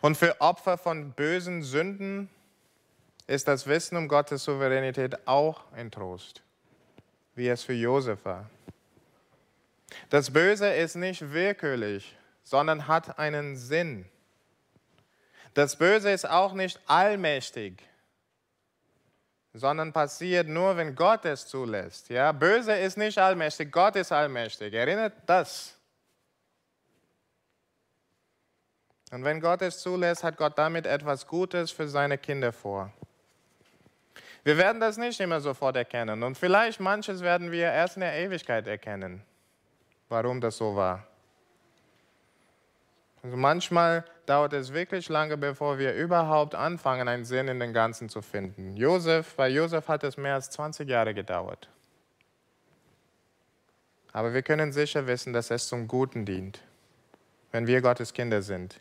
Und 0.00 0.16
für 0.16 0.40
Opfer 0.40 0.78
von 0.78 1.12
bösen 1.12 1.62
Sünden 1.62 2.30
ist 3.26 3.46
das 3.46 3.66
Wissen 3.66 3.96
um 3.96 4.08
Gottes 4.08 4.44
Souveränität 4.44 5.26
auch 5.26 5.70
ein 5.72 5.90
Trost, 5.90 6.42
wie 7.36 7.48
es 7.48 7.62
für 7.62 7.74
Josef 7.74 8.24
war. 8.24 8.50
Das 10.10 10.32
Böse 10.32 10.68
ist 10.68 10.96
nicht 10.96 11.32
willkürlich, 11.32 12.16
sondern 12.42 12.88
hat 12.88 13.18
einen 13.18 13.56
Sinn. 13.56 14.06
Das 15.54 15.76
Böse 15.76 16.10
ist 16.10 16.28
auch 16.28 16.52
nicht 16.52 16.80
allmächtig, 16.86 17.82
sondern 19.54 19.92
passiert 19.92 20.48
nur, 20.48 20.76
wenn 20.76 20.94
Gott 20.94 21.24
es 21.24 21.46
zulässt. 21.46 22.08
Ja, 22.08 22.32
böse 22.32 22.76
ist 22.76 22.98
nicht 22.98 23.18
allmächtig, 23.18 23.72
Gott 23.72 23.96
ist 23.96 24.12
allmächtig. 24.12 24.74
Erinnert 24.74 25.14
das. 25.26 25.74
Und 29.12 29.24
wenn 29.24 29.40
Gott 29.40 29.62
es 29.62 29.80
zulässt, 29.80 30.24
hat 30.24 30.36
Gott 30.36 30.58
damit 30.58 30.86
etwas 30.86 31.26
Gutes 31.26 31.70
für 31.70 31.88
seine 31.88 32.18
Kinder 32.18 32.52
vor. 32.52 32.92
Wir 34.46 34.56
werden 34.58 34.78
das 34.78 34.96
nicht 34.96 35.18
immer 35.18 35.40
sofort 35.40 35.74
erkennen 35.74 36.22
und 36.22 36.38
vielleicht 36.38 36.78
manches 36.78 37.20
werden 37.20 37.50
wir 37.50 37.64
erst 37.64 37.96
in 37.96 38.02
der 38.02 38.14
Ewigkeit 38.14 38.68
erkennen, 38.68 39.24
warum 40.08 40.40
das 40.40 40.56
so 40.56 40.76
war. 40.76 41.04
Also 43.24 43.36
manchmal 43.36 44.04
dauert 44.24 44.52
es 44.52 44.72
wirklich 44.72 45.08
lange, 45.08 45.36
bevor 45.36 45.80
wir 45.80 45.94
überhaupt 45.94 46.54
anfangen, 46.54 47.08
einen 47.08 47.24
Sinn 47.24 47.48
in 47.48 47.58
den 47.58 47.72
Ganzen 47.72 48.08
zu 48.08 48.22
finden. 48.22 48.76
Josef, 48.76 49.34
bei 49.34 49.48
Josef 49.48 49.88
hat 49.88 50.04
es 50.04 50.16
mehr 50.16 50.34
als 50.34 50.48
20 50.50 50.88
Jahre 50.88 51.12
gedauert. 51.12 51.68
Aber 54.12 54.32
wir 54.32 54.42
können 54.42 54.70
sicher 54.70 55.08
wissen, 55.08 55.32
dass 55.32 55.50
es 55.50 55.66
zum 55.66 55.88
Guten 55.88 56.24
dient, 56.24 56.60
wenn 57.50 57.66
wir 57.66 57.80
Gottes 57.80 58.12
Kinder 58.12 58.40
sind. 58.42 58.80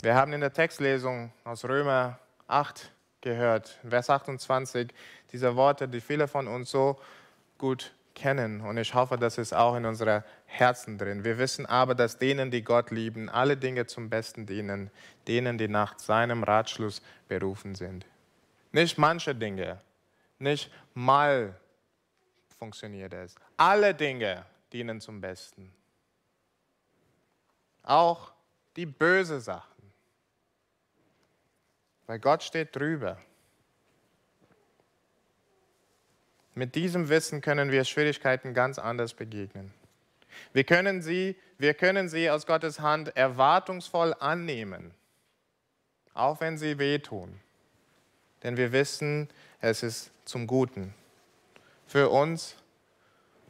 Wir 0.00 0.14
haben 0.14 0.32
in 0.32 0.40
der 0.40 0.54
Textlesung 0.54 1.32
aus 1.44 1.66
Römer 1.66 2.18
8 2.48 2.90
gehört, 3.20 3.78
Vers 3.88 4.10
28, 4.10 4.92
diese 5.32 5.56
Worte, 5.56 5.88
die 5.88 6.00
viele 6.00 6.28
von 6.28 6.48
uns 6.48 6.70
so 6.70 6.98
gut 7.58 7.92
kennen. 8.14 8.60
Und 8.60 8.76
ich 8.76 8.94
hoffe, 8.94 9.16
das 9.16 9.38
ist 9.38 9.52
auch 9.52 9.76
in 9.76 9.84
unseren 9.84 10.22
Herzen 10.46 10.98
drin. 10.98 11.24
Wir 11.24 11.38
wissen 11.38 11.66
aber, 11.66 11.94
dass 11.94 12.18
denen, 12.18 12.50
die 12.50 12.62
Gott 12.62 12.90
lieben, 12.90 13.28
alle 13.28 13.56
Dinge 13.56 13.86
zum 13.86 14.10
Besten 14.10 14.46
dienen, 14.46 14.90
denen, 15.26 15.58
die 15.58 15.68
nach 15.68 15.98
seinem 15.98 16.42
Ratschluss 16.42 17.02
berufen 17.28 17.74
sind. 17.74 18.06
Nicht 18.72 18.98
manche 18.98 19.34
Dinge, 19.34 19.80
nicht 20.38 20.70
mal 20.94 21.54
funktioniert 22.58 23.12
es. 23.14 23.34
Alle 23.56 23.94
Dinge 23.94 24.44
dienen 24.72 25.00
zum 25.00 25.20
Besten. 25.20 25.72
Auch 27.82 28.32
die 28.76 28.86
böse 28.86 29.40
Sachen. 29.40 29.69
Weil 32.10 32.18
Gott 32.18 32.42
steht 32.42 32.74
drüber. 32.74 33.18
Mit 36.56 36.74
diesem 36.74 37.08
Wissen 37.08 37.40
können 37.40 37.70
wir 37.70 37.84
Schwierigkeiten 37.84 38.52
ganz 38.52 38.80
anders 38.80 39.14
begegnen. 39.14 39.72
Wir 40.52 40.64
können 40.64 41.02
sie, 41.02 41.36
wir 41.56 41.72
können 41.72 42.08
sie 42.08 42.28
aus 42.28 42.46
Gottes 42.46 42.80
Hand 42.80 43.16
erwartungsvoll 43.16 44.12
annehmen, 44.18 44.92
auch 46.12 46.40
wenn 46.40 46.58
sie 46.58 46.80
wehtun. 46.80 47.38
Denn 48.42 48.56
wir 48.56 48.72
wissen, 48.72 49.28
es 49.60 49.84
ist 49.84 50.10
zum 50.24 50.48
Guten. 50.48 50.92
Für 51.86 52.08
uns 52.08 52.56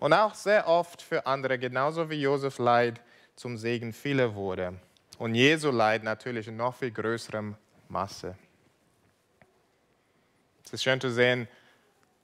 und 0.01 0.13
auch 0.13 0.35
sehr 0.35 0.69
oft 0.69 1.01
für 1.01 1.25
andere, 1.25 1.59
genauso 1.59 2.11
wie 2.11 2.21
Josef 2.21 2.59
Leid 2.59 3.01
zum 3.37 3.57
Segen 3.57 3.95
vieler 3.95 4.35
wurde. 4.35 4.75
Und 5.17 5.35
Jesu 5.35 5.71
Leid 5.71 6.05
natürlich 6.05 6.47
in 6.47 6.59
noch 6.59 6.75
viel 6.75 6.91
größerem 6.91 7.57
Maße. 7.89 8.37
Es 10.71 10.75
ist 10.75 10.85
schön 10.85 11.01
zu 11.01 11.11
sehen, 11.11 11.49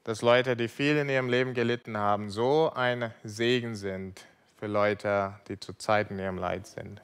dass 0.05 0.23
Leute, 0.23 0.55
die 0.55 0.69
viel 0.69 0.97
in 0.99 1.09
ihrem 1.09 1.29
Leben 1.29 1.53
gelitten 1.53 1.97
haben, 1.97 2.31
so 2.31 2.71
ein 2.73 3.13
Segen 3.25 3.75
sind 3.75 4.25
für 4.57 4.69
Leute, 4.69 5.35
die 5.49 5.59
zu 5.59 5.73
Zeit 5.73 6.13
in 6.13 6.21
ihrem 6.21 6.39
Leid 6.39 6.65
sind. 6.65 7.03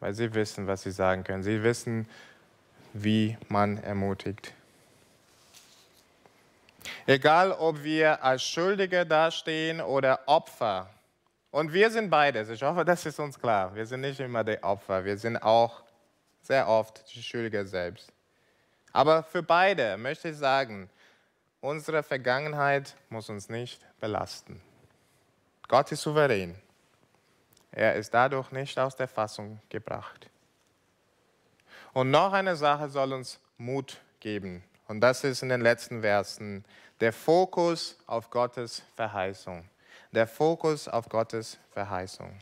Weil 0.00 0.14
sie 0.14 0.32
wissen, 0.32 0.66
was 0.66 0.80
sie 0.80 0.92
sagen 0.92 1.24
können. 1.24 1.42
Sie 1.42 1.62
wissen, 1.62 2.08
wie 2.94 3.36
man 3.50 3.76
ermutigt. 3.82 4.54
Egal, 7.04 7.52
ob 7.52 7.84
wir 7.84 8.24
als 8.24 8.42
Schuldige 8.44 9.04
dastehen 9.04 9.82
oder 9.82 10.20
Opfer. 10.24 10.88
Und 11.50 11.74
wir 11.74 11.90
sind 11.90 12.08
beides. 12.08 12.48
Ich 12.48 12.62
hoffe, 12.62 12.82
das 12.86 13.04
ist 13.04 13.20
uns 13.20 13.38
klar. 13.38 13.74
Wir 13.74 13.84
sind 13.84 14.00
nicht 14.00 14.20
immer 14.20 14.42
die 14.42 14.62
Opfer. 14.62 15.04
Wir 15.04 15.18
sind 15.18 15.36
auch 15.36 15.82
sehr 16.40 16.66
oft 16.66 17.04
die 17.14 17.22
Schuldige 17.22 17.66
selbst. 17.66 18.10
Aber 18.92 19.22
für 19.22 19.42
beide 19.42 19.96
möchte 19.96 20.28
ich 20.28 20.36
sagen, 20.36 20.90
Unsere 21.62 22.02
Vergangenheit 22.02 22.96
muss 23.08 23.28
uns 23.28 23.48
nicht 23.48 23.80
belasten. 24.00 24.60
Gott 25.68 25.92
ist 25.92 26.02
souverän. 26.02 26.56
Er 27.70 27.94
ist 27.94 28.12
dadurch 28.12 28.50
nicht 28.50 28.76
aus 28.80 28.96
der 28.96 29.06
Fassung 29.06 29.60
gebracht. 29.68 30.28
Und 31.92 32.10
noch 32.10 32.32
eine 32.32 32.56
Sache 32.56 32.88
soll 32.88 33.12
uns 33.12 33.38
Mut 33.58 34.00
geben. 34.18 34.64
Und 34.88 35.00
das 35.00 35.22
ist 35.22 35.44
in 35.44 35.50
den 35.50 35.60
letzten 35.60 36.00
Versen 36.00 36.64
der 36.98 37.12
Fokus 37.12 37.96
auf 38.08 38.28
Gottes 38.28 38.82
Verheißung. 38.96 39.64
Der 40.10 40.26
Fokus 40.26 40.88
auf 40.88 41.08
Gottes 41.08 41.58
Verheißung. 41.70 42.36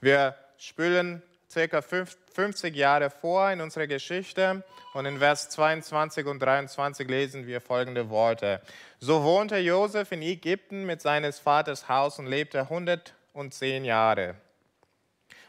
Wir 0.00 0.36
spülen 0.58 1.24
circa 1.50 1.82
50 1.82 2.74
Jahre 2.76 3.10
vor 3.10 3.50
in 3.50 3.60
unserer 3.60 3.86
Geschichte 3.86 4.62
und 4.94 5.06
in 5.06 5.18
Vers 5.18 5.50
22 5.50 6.26
und 6.26 6.40
23 6.40 7.08
lesen 7.08 7.46
wir 7.46 7.60
folgende 7.60 8.08
Worte. 8.08 8.60
So 9.00 9.22
wohnte 9.24 9.58
Josef 9.58 10.12
in 10.12 10.22
Ägypten 10.22 10.86
mit 10.86 11.02
seines 11.02 11.38
Vaters 11.38 11.88
Haus 11.88 12.18
und 12.18 12.26
lebte 12.26 12.60
110 12.60 13.84
Jahre 13.84 14.36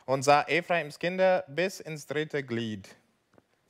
und 0.06 0.24
sah 0.24 0.44
Ephraims 0.44 0.98
Kinder 0.98 1.44
bis 1.48 1.80
ins 1.80 2.08
dritte 2.08 2.44
Glied. 2.44 2.90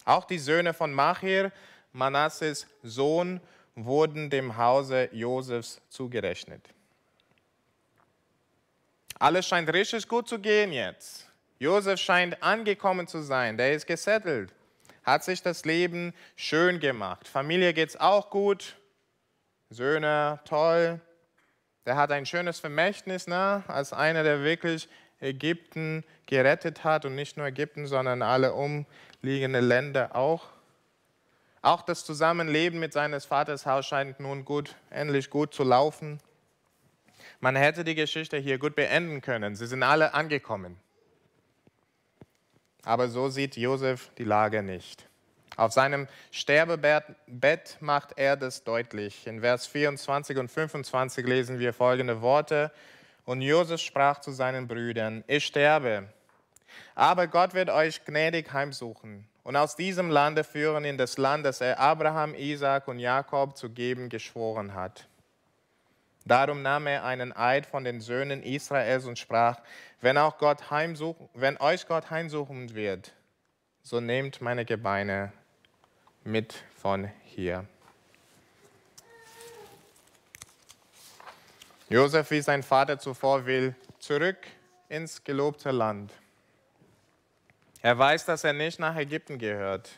Auch 0.06 0.26
die 0.26 0.40
Söhne 0.40 0.74
von 0.74 0.94
Machir, 0.94 1.52
Manasses 1.92 2.66
Sohn, 2.82 3.42
wurden 3.76 4.30
dem 4.30 4.58
Hause 4.58 5.10
Josefs 5.12 5.82
zugerechnet. 5.90 6.62
Alles 9.20 9.48
scheint 9.48 9.72
richtig 9.72 10.08
gut 10.08 10.28
zu 10.28 10.40
gehen 10.40 10.74
jetzt. 10.74 11.31
Josef 11.62 12.00
scheint 12.00 12.42
angekommen 12.42 13.06
zu 13.06 13.22
sein, 13.22 13.56
der 13.56 13.74
ist 13.74 13.86
gesettelt, 13.86 14.52
hat 15.04 15.24
sich 15.24 15.44
das 15.44 15.64
Leben 15.64 16.12
schön 16.36 16.80
gemacht. 16.80 17.28
Familie 17.28 17.76
geht 17.76 17.90
es 17.90 18.00
auch 18.00 18.32
gut, 18.32 18.78
Söhne 19.70 20.40
toll. 20.46 21.00
Der 21.86 21.98
hat 21.98 22.12
ein 22.12 22.26
schönes 22.26 22.60
Vermächtnis 22.60 23.28
ne? 23.28 23.64
als 23.68 23.94
einer, 23.94 24.24
der 24.24 24.44
wirklich 24.44 24.90
Ägypten 25.20 26.04
gerettet 26.26 26.84
hat 26.84 27.06
und 27.06 27.14
nicht 27.14 27.38
nur 27.38 27.46
Ägypten, 27.46 27.86
sondern 27.86 28.24
alle 28.24 28.54
umliegenden 28.54 29.64
Länder 29.64 30.16
auch. 30.16 30.48
Auch 31.62 31.84
das 31.84 32.06
Zusammenleben 32.06 32.80
mit 32.80 32.92
seines 32.92 33.26
Vaters 33.26 33.68
Haus 33.68 33.86
scheint 33.86 34.20
nun 34.20 34.46
gut, 34.46 34.76
endlich 34.90 35.30
gut 35.30 35.54
zu 35.54 35.64
laufen. 35.64 36.22
Man 37.40 37.56
hätte 37.56 37.84
die 37.84 37.94
Geschichte 37.94 38.38
hier 38.38 38.58
gut 38.58 38.76
beenden 38.76 39.22
können. 39.22 39.56
Sie 39.56 39.68
sind 39.68 39.84
alle 39.84 40.16
angekommen. 40.16 40.81
Aber 42.84 43.10
so 43.10 43.30
sieht 43.30 43.58
Josef 43.58 44.10
die 44.18 44.24
Lage 44.24 44.64
nicht. 44.64 45.08
Auf 45.58 45.74
seinem 45.74 46.08
Sterbebett 46.32 47.78
macht 47.80 48.14
er 48.16 48.38
das 48.38 48.64
deutlich. 48.64 49.28
In 49.28 49.42
Vers 49.42 49.68
24 49.68 50.38
und 50.38 50.50
25 50.50 51.28
lesen 51.28 51.60
wir 51.60 51.74
folgende 51.74 52.22
Worte. 52.22 52.72
Und 53.26 53.42
Josef 53.42 53.82
sprach 53.82 54.20
zu 54.22 54.32
seinen 54.32 54.68
Brüdern, 54.68 55.24
ich 55.28 55.46
sterbe, 55.46 56.08
aber 56.96 57.28
Gott 57.28 57.54
wird 57.54 57.70
euch 57.70 58.04
gnädig 58.04 58.52
heimsuchen 58.52 59.28
und 59.44 59.56
aus 59.56 59.76
diesem 59.76 60.10
Lande 60.10 60.44
führen 60.44 60.86
in 60.86 60.98
das 60.98 61.18
Land, 61.18 61.46
das 61.46 61.62
er 61.62 61.80
Abraham, 61.80 62.36
Isaac 62.36 62.88
und 62.88 63.00
Jakob 63.00 63.58
zu 63.58 63.70
geben 63.70 64.10
geschworen 64.10 64.74
hat. 64.74 65.08
Darum 66.26 66.62
nahm 66.62 66.88
er 66.88 67.04
einen 67.04 67.36
Eid 67.36 67.66
von 67.66 67.84
den 67.84 68.00
Söhnen 68.00 68.44
Israels 68.44 69.06
und 69.06 69.18
sprach, 69.18 69.60
wenn, 70.02 70.18
auch 70.18 70.38
Gott 70.38 70.70
heimsuchen, 70.70 71.30
wenn 71.34 71.58
euch 71.58 71.88
Gott 71.88 72.10
heimsuchen 72.12 72.76
wird, 72.76 73.14
so 73.82 74.00
nehmt 74.00 74.42
meine 74.42 74.66
Gebeine 74.66 75.32
mit 76.24 76.64
von 76.80 77.10
hier. 77.24 77.66
Josef, 81.90 82.32
wie 82.32 82.42
sein 82.42 82.64
Vater 82.64 83.00
zuvor 83.00 83.46
will, 83.46 83.76
zurück 84.00 84.38
ins 84.88 85.24
gelobte 85.24 85.72
Land. 85.72 86.14
Er 87.82 87.98
weiß, 87.98 88.26
dass 88.26 88.44
er 88.44 88.54
nicht 88.54 88.80
nach 88.80 88.96
Ägypten 88.96 89.40
gehört, 89.40 89.90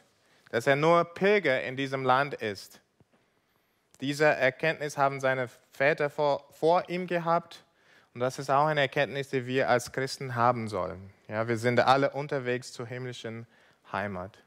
dass 0.49 0.67
er 0.67 0.75
nur 0.75 1.03
Pilger 1.03 1.61
in 1.63 1.75
diesem 1.75 2.03
Land 2.03 2.33
ist. 2.35 2.79
Diese 4.01 4.25
Erkenntnis 4.25 4.97
haben 4.97 5.19
seine 5.19 5.49
Väter 5.71 6.09
vor, 6.09 6.45
vor 6.51 6.89
ihm 6.89 7.07
gehabt 7.07 7.63
und 8.13 8.19
das 8.19 8.37
ist 8.37 8.49
auch 8.49 8.67
eine 8.67 8.81
Erkenntnis, 8.81 9.29
die 9.29 9.47
wir 9.47 9.69
als 9.69 9.91
Christen 9.91 10.35
haben 10.35 10.67
sollen. 10.67 11.11
Ja, 11.27 11.47
wir 11.47 11.57
sind 11.57 11.79
alle 11.79 12.11
unterwegs 12.11 12.71
zur 12.71 12.85
himmlischen 12.85 13.47
Heimat. 13.91 14.37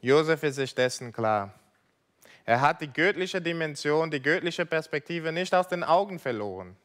Josef 0.00 0.42
ist 0.42 0.56
sich 0.56 0.74
dessen 0.74 1.12
klar. 1.12 1.52
Er 2.44 2.60
hat 2.60 2.80
die 2.80 2.92
göttliche 2.92 3.40
Dimension, 3.40 4.10
die 4.10 4.22
göttliche 4.22 4.66
Perspektive 4.66 5.30
nicht 5.30 5.54
aus 5.54 5.68
den 5.68 5.84
Augen 5.84 6.18
verloren. 6.18 6.76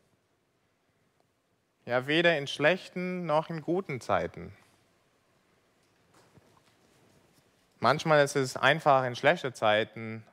Ja, 1.86 2.08
weder 2.08 2.38
in 2.38 2.45
schlechten 2.45 3.25
noch 3.25 3.49
in 3.49 3.62
guten 3.62 4.01
Zeiten. 4.01 4.56
Manchmal 7.80 8.23
ist 8.23 8.36
es 8.36 8.58
einfach 8.58 9.06
in 9.06 9.15
schlechten 9.15 9.54
Zeiten, 9.54 10.25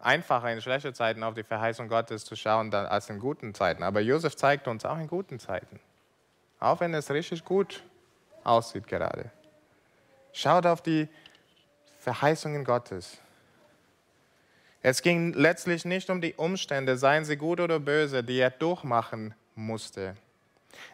einfacher 0.00 0.52
in 0.52 0.60
schlechten 0.60 0.94
Zeiten 0.94 1.22
auf 1.22 1.34
die 1.34 1.42
Verheißung 1.42 1.88
Gottes 1.88 2.24
zu 2.24 2.36
schauen 2.36 2.72
als 2.74 3.08
in 3.10 3.18
guten 3.18 3.54
Zeiten. 3.54 3.82
Aber 3.82 4.00
Josef 4.00 4.36
zeigt 4.36 4.68
uns 4.68 4.84
auch 4.84 4.98
in 4.98 5.08
guten 5.08 5.38
Zeiten. 5.38 5.80
Auch 6.58 6.80
wenn 6.80 6.94
es 6.94 7.10
richtig 7.10 7.44
gut 7.44 7.82
aussieht 8.44 8.86
gerade. 8.86 9.30
Schaut 10.32 10.66
auf 10.66 10.82
die 10.82 11.08
Verheißungen 11.98 12.64
Gottes. 12.64 13.18
Es 14.82 15.02
ging 15.02 15.32
letztlich 15.32 15.84
nicht 15.84 16.10
um 16.10 16.20
die 16.20 16.34
Umstände, 16.34 16.96
seien 16.96 17.24
sie 17.24 17.36
gut 17.36 17.58
oder 17.58 17.80
böse, 17.80 18.22
die 18.22 18.38
er 18.38 18.50
durchmachen 18.50 19.34
musste. 19.54 20.14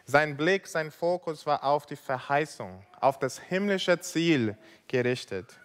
Sein 0.05 0.35
Blick, 0.35 0.65
sein 0.67 0.91
Fokus 0.91 1.45
war 1.45 1.63
auf 1.63 1.85
die 1.85 1.95
Verheißung, 1.95 2.83
auf 2.99 3.19
das 3.19 3.39
himmlische 3.39 3.99
Ziel 3.99 4.57
gerichtet. 4.87 5.59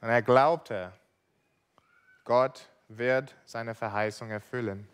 Und 0.00 0.08
er 0.08 0.22
glaubte, 0.22 0.92
Gott 2.24 2.68
wird 2.88 3.34
seine 3.44 3.74
Verheißung 3.74 4.30
erfüllen. 4.30 4.88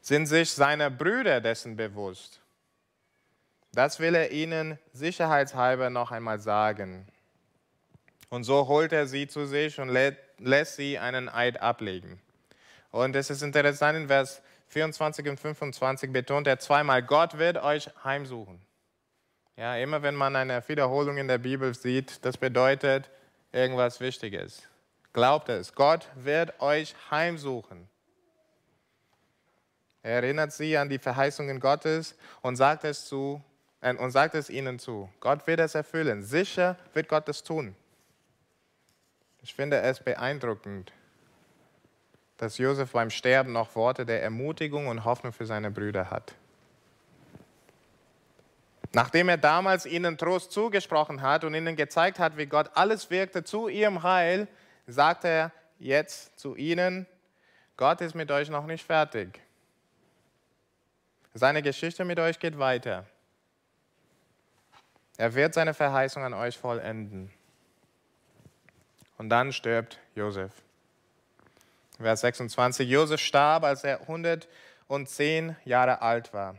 Sind 0.00 0.26
sich 0.26 0.50
seine 0.50 0.90
Brüder 0.90 1.40
dessen 1.40 1.76
bewusst? 1.76 2.40
Das 3.72 4.00
will 4.00 4.14
er 4.14 4.32
ihnen 4.32 4.78
sicherheitshalber 4.92 5.90
noch 5.90 6.10
einmal 6.10 6.40
sagen. 6.40 7.06
Und 8.28 8.44
so 8.44 8.66
holt 8.66 8.92
er 8.92 9.06
sie 9.06 9.28
zu 9.28 9.46
sich 9.46 9.78
und 9.80 9.88
lässt 10.38 10.76
sie 10.76 10.98
einen 10.98 11.28
Eid 11.28 11.60
ablegen. 11.60 12.20
Und 12.90 13.14
es 13.14 13.30
ist 13.30 13.42
interessant, 13.42 13.96
in 13.96 14.08
Vers 14.08 14.42
24 14.68 15.28
und 15.28 15.38
25 15.38 16.12
betont 16.12 16.46
er 16.46 16.58
zweimal, 16.58 17.02
Gott 17.02 17.38
wird 17.38 17.58
euch 17.58 17.90
heimsuchen. 18.04 18.60
Ja, 19.56 19.76
immer 19.76 20.02
wenn 20.02 20.14
man 20.14 20.36
eine 20.36 20.66
Wiederholung 20.68 21.18
in 21.18 21.28
der 21.28 21.38
Bibel 21.38 21.74
sieht, 21.74 22.24
das 22.24 22.36
bedeutet 22.36 23.10
irgendwas 23.52 24.00
Wichtiges. 24.00 24.62
Glaubt 25.12 25.48
es, 25.48 25.74
Gott 25.74 26.08
wird 26.14 26.60
euch 26.60 26.94
heimsuchen. 27.10 27.88
Er 30.02 30.22
erinnert 30.22 30.52
sie 30.52 30.76
an 30.76 30.88
die 30.88 30.98
Verheißungen 30.98 31.60
Gottes 31.60 32.14
und 32.42 32.56
sagt 32.56 32.84
es, 32.84 33.06
zu, 33.06 33.42
äh, 33.80 33.94
und 33.94 34.10
sagt 34.10 34.34
es 34.34 34.48
ihnen 34.48 34.78
zu. 34.78 35.10
Gott 35.20 35.46
wird 35.46 35.60
es 35.60 35.74
erfüllen. 35.74 36.22
Sicher 36.22 36.76
wird 36.94 37.08
Gott 37.08 37.28
es 37.28 37.42
tun. 37.42 37.74
Ich 39.42 39.54
finde 39.54 39.80
es 39.80 40.00
beeindruckend, 40.00 40.92
dass 42.36 42.58
Josef 42.58 42.92
beim 42.92 43.10
Sterben 43.10 43.52
noch 43.52 43.74
Worte 43.74 44.06
der 44.06 44.22
Ermutigung 44.22 44.86
und 44.86 45.04
Hoffnung 45.04 45.32
für 45.32 45.46
seine 45.46 45.70
Brüder 45.70 46.10
hat. 46.10 46.34
Nachdem 48.92 49.28
er 49.28 49.36
damals 49.36 49.86
ihnen 49.86 50.18
Trost 50.18 50.50
zugesprochen 50.50 51.22
hat 51.22 51.44
und 51.44 51.54
ihnen 51.54 51.76
gezeigt 51.76 52.18
hat, 52.18 52.36
wie 52.36 52.46
Gott 52.46 52.70
alles 52.74 53.10
wirkte 53.10 53.44
zu 53.44 53.68
ihrem 53.68 54.02
Heil, 54.02 54.48
sagt 54.86 55.24
er 55.24 55.52
jetzt 55.78 56.38
zu 56.38 56.56
ihnen, 56.56 57.06
Gott 57.76 58.00
ist 58.00 58.14
mit 58.14 58.30
euch 58.30 58.50
noch 58.50 58.66
nicht 58.66 58.84
fertig. 58.84 59.40
Seine 61.34 61.62
Geschichte 61.62 62.04
mit 62.04 62.18
euch 62.18 62.38
geht 62.40 62.58
weiter. 62.58 63.06
Er 65.16 65.34
wird 65.34 65.54
seine 65.54 65.74
Verheißung 65.74 66.24
an 66.24 66.34
euch 66.34 66.58
vollenden. 66.58 67.30
Und 69.18 69.28
dann 69.28 69.52
stirbt 69.52 70.00
Josef. 70.14 70.50
Vers 72.00 72.22
26. 72.22 72.88
Josef 72.88 73.20
starb, 73.20 73.62
als 73.64 73.84
er 73.84 74.00
110 74.00 75.56
Jahre 75.64 76.02
alt 76.02 76.32
war. 76.32 76.56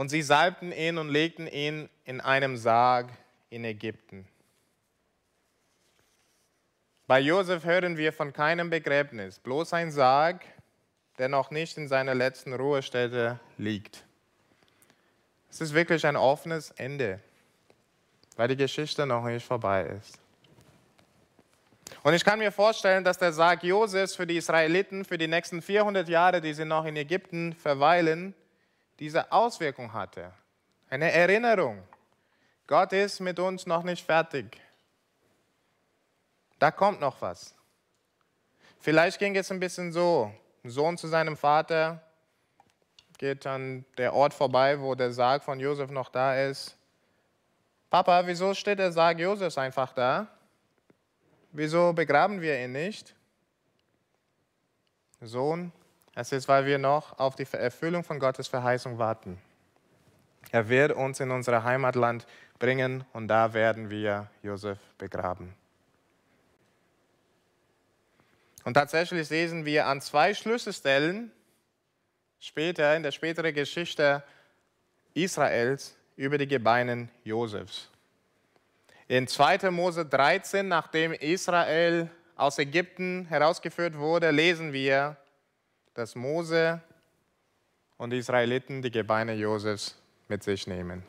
Und 0.00 0.08
sie 0.08 0.22
salbten 0.22 0.72
ihn 0.72 0.96
und 0.96 1.10
legten 1.10 1.46
ihn 1.46 1.90
in 2.06 2.22
einem 2.22 2.56
Sarg 2.56 3.10
in 3.50 3.66
Ägypten. 3.66 4.26
Bei 7.06 7.20
Josef 7.20 7.66
hören 7.66 7.98
wir 7.98 8.10
von 8.14 8.32
keinem 8.32 8.70
Begräbnis, 8.70 9.38
bloß 9.38 9.74
ein 9.74 9.92
Sarg, 9.92 10.40
der 11.18 11.28
noch 11.28 11.50
nicht 11.50 11.76
in 11.76 11.86
seiner 11.86 12.14
letzten 12.14 12.54
Ruhestätte 12.54 13.38
liegt. 13.58 14.02
Es 15.50 15.60
ist 15.60 15.74
wirklich 15.74 16.06
ein 16.06 16.16
offenes 16.16 16.70
Ende, 16.78 17.20
weil 18.36 18.48
die 18.48 18.56
Geschichte 18.56 19.04
noch 19.04 19.24
nicht 19.24 19.44
vorbei 19.44 19.82
ist. 19.82 20.18
Und 22.02 22.14
ich 22.14 22.24
kann 22.24 22.38
mir 22.38 22.52
vorstellen, 22.52 23.04
dass 23.04 23.18
der 23.18 23.34
Sarg 23.34 23.62
Josefs 23.62 24.14
für 24.14 24.26
die 24.26 24.38
Israeliten 24.38 25.04
für 25.04 25.18
die 25.18 25.28
nächsten 25.28 25.60
400 25.60 26.08
Jahre, 26.08 26.40
die 26.40 26.54
sie 26.54 26.64
noch 26.64 26.86
in 26.86 26.96
Ägypten 26.96 27.52
verweilen, 27.52 28.34
diese 29.00 29.32
Auswirkung 29.32 29.92
hatte. 29.92 30.32
Eine 30.90 31.10
Erinnerung. 31.10 31.82
Gott 32.66 32.92
ist 32.92 33.18
mit 33.20 33.38
uns 33.38 33.66
noch 33.66 33.82
nicht 33.82 34.04
fertig. 34.04 34.60
Da 36.58 36.70
kommt 36.70 37.00
noch 37.00 37.20
was. 37.22 37.54
Vielleicht 38.78 39.18
ging 39.18 39.34
es 39.34 39.50
ein 39.50 39.58
bisschen 39.58 39.92
so. 39.92 40.32
Ein 40.62 40.70
Sohn 40.70 40.98
zu 40.98 41.08
seinem 41.08 41.36
Vater 41.36 42.02
geht 43.16 43.46
an 43.46 43.84
der 43.96 44.14
Ort 44.14 44.34
vorbei, 44.34 44.78
wo 44.78 44.94
der 44.94 45.12
Sarg 45.12 45.42
von 45.42 45.58
Josef 45.58 45.90
noch 45.90 46.10
da 46.10 46.36
ist. 46.36 46.76
Papa, 47.88 48.26
wieso 48.26 48.54
steht 48.54 48.78
der 48.78 48.92
Sarg 48.92 49.18
Josefs 49.18 49.58
einfach 49.58 49.92
da? 49.92 50.28
Wieso 51.52 51.92
begraben 51.92 52.40
wir 52.40 52.62
ihn 52.62 52.72
nicht? 52.72 53.14
Sohn, 55.20 55.72
es 56.14 56.32
ist, 56.32 56.48
weil 56.48 56.66
wir 56.66 56.78
noch 56.78 57.18
auf 57.18 57.36
die 57.36 57.46
Erfüllung 57.52 58.04
von 58.04 58.18
Gottes 58.18 58.48
Verheißung 58.48 58.98
warten. 58.98 59.38
Er 60.50 60.68
wird 60.68 60.92
uns 60.92 61.20
in 61.20 61.30
unser 61.30 61.62
Heimatland 61.62 62.26
bringen 62.58 63.04
und 63.12 63.28
da 63.28 63.54
werden 63.54 63.90
wir 63.90 64.28
Josef 64.42 64.78
begraben. 64.98 65.54
Und 68.64 68.74
tatsächlich 68.74 69.30
lesen 69.30 69.64
wir 69.64 69.86
an 69.86 70.00
zwei 70.00 70.34
Schlüsselstellen 70.34 71.30
später 72.38 72.96
in 72.96 73.02
der 73.02 73.12
späteren 73.12 73.54
Geschichte 73.54 74.22
Israels 75.14 75.96
über 76.16 76.38
die 76.38 76.46
Gebeinen 76.46 77.10
Josefs. 77.24 77.88
In 79.08 79.26
2. 79.26 79.70
Mose 79.70 80.06
13, 80.06 80.68
nachdem 80.68 81.12
Israel 81.12 82.08
aus 82.36 82.58
Ägypten 82.58 83.26
herausgeführt 83.26 83.98
wurde, 83.98 84.30
lesen 84.30 84.72
wir, 84.72 85.16
dass 85.94 86.14
Mose 86.14 86.80
und 87.96 88.10
die 88.10 88.18
Israeliten 88.18 88.82
die 88.82 88.90
Gebeine 88.90 89.34
Josefs 89.34 89.96
mit 90.28 90.42
sich 90.42 90.66
nehmen. 90.66 91.02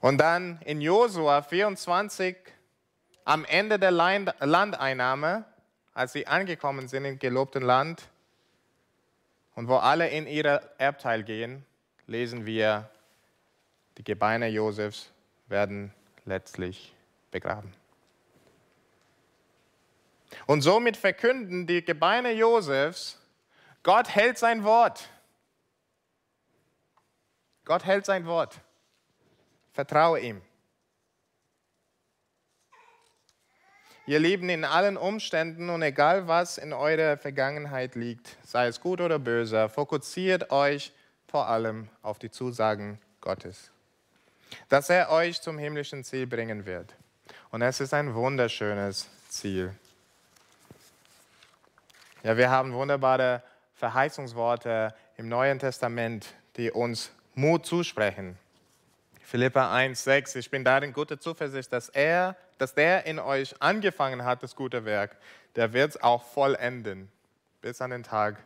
Und 0.00 0.18
dann 0.18 0.60
in 0.64 0.80
Josua 0.80 1.42
24, 1.42 2.36
am 3.24 3.44
Ende 3.44 3.78
der 3.78 3.90
Landeinnahme, 3.90 5.44
als 5.94 6.12
sie 6.12 6.26
angekommen 6.26 6.88
sind 6.88 7.04
im 7.06 7.18
gelobten 7.18 7.62
Land 7.62 8.08
und 9.54 9.68
wo 9.68 9.76
alle 9.76 10.08
in 10.08 10.26
ihre 10.26 10.70
Erbteil 10.78 11.24
gehen, 11.24 11.64
lesen 12.06 12.46
wir, 12.46 12.88
die 13.98 14.04
Gebeine 14.04 14.48
Josefs 14.48 15.10
werden 15.48 15.92
letztlich 16.26 16.94
begraben. 17.30 17.72
Und 20.46 20.60
somit 20.60 20.96
verkünden 20.96 21.66
die 21.66 21.82
Gebeine 21.84 22.32
Josefs, 22.32 23.18
Gott 23.86 24.08
hält 24.08 24.36
sein 24.36 24.64
Wort. 24.64 25.08
Gott 27.64 27.84
hält 27.84 28.04
sein 28.04 28.26
Wort. 28.26 28.60
Vertraue 29.72 30.18
ihm. 30.18 30.42
ihr 34.06 34.18
Lieben, 34.18 34.48
in 34.48 34.64
allen 34.64 34.96
Umständen 34.96 35.70
und 35.70 35.82
egal 35.82 36.26
was 36.26 36.58
in 36.58 36.72
eurer 36.72 37.16
Vergangenheit 37.16 37.94
liegt, 37.94 38.36
sei 38.44 38.66
es 38.66 38.80
gut 38.80 39.00
oder 39.00 39.20
böse, 39.20 39.68
fokussiert 39.68 40.50
euch 40.50 40.92
vor 41.28 41.46
allem 41.46 41.88
auf 42.02 42.18
die 42.18 42.30
Zusagen 42.32 42.98
Gottes, 43.20 43.70
dass 44.68 44.90
er 44.90 45.10
euch 45.10 45.40
zum 45.40 45.58
himmlischen 45.58 46.02
Ziel 46.02 46.26
bringen 46.26 46.66
wird. 46.66 46.92
Und 47.52 47.62
es 47.62 47.78
ist 47.78 47.94
ein 47.94 48.14
wunderschönes 48.14 49.08
Ziel. 49.28 49.72
Ja, 52.24 52.36
wir 52.36 52.50
haben 52.50 52.72
wunderbare 52.72 53.44
Verheißungsworte 53.76 54.94
im 55.16 55.28
Neuen 55.28 55.58
Testament, 55.58 56.34
die 56.56 56.70
uns 56.70 57.12
Mut 57.34 57.66
zusprechen. 57.66 58.38
Philippa 59.20 59.74
1,6, 59.74 60.36
ich 60.36 60.50
bin 60.50 60.64
darin 60.64 60.92
gute 60.92 61.18
Zuversicht, 61.18 61.72
dass 61.72 61.88
er, 61.90 62.36
dass 62.58 62.74
der 62.74 63.06
in 63.06 63.18
euch 63.18 63.60
angefangen 63.60 64.24
hat, 64.24 64.42
das 64.42 64.56
gute 64.56 64.84
Werk, 64.84 65.16
der 65.56 65.72
wird 65.72 65.90
es 65.90 66.02
auch 66.02 66.22
vollenden, 66.22 67.10
bis 67.60 67.80
an 67.80 67.90
den 67.90 68.02
Tag 68.02 68.38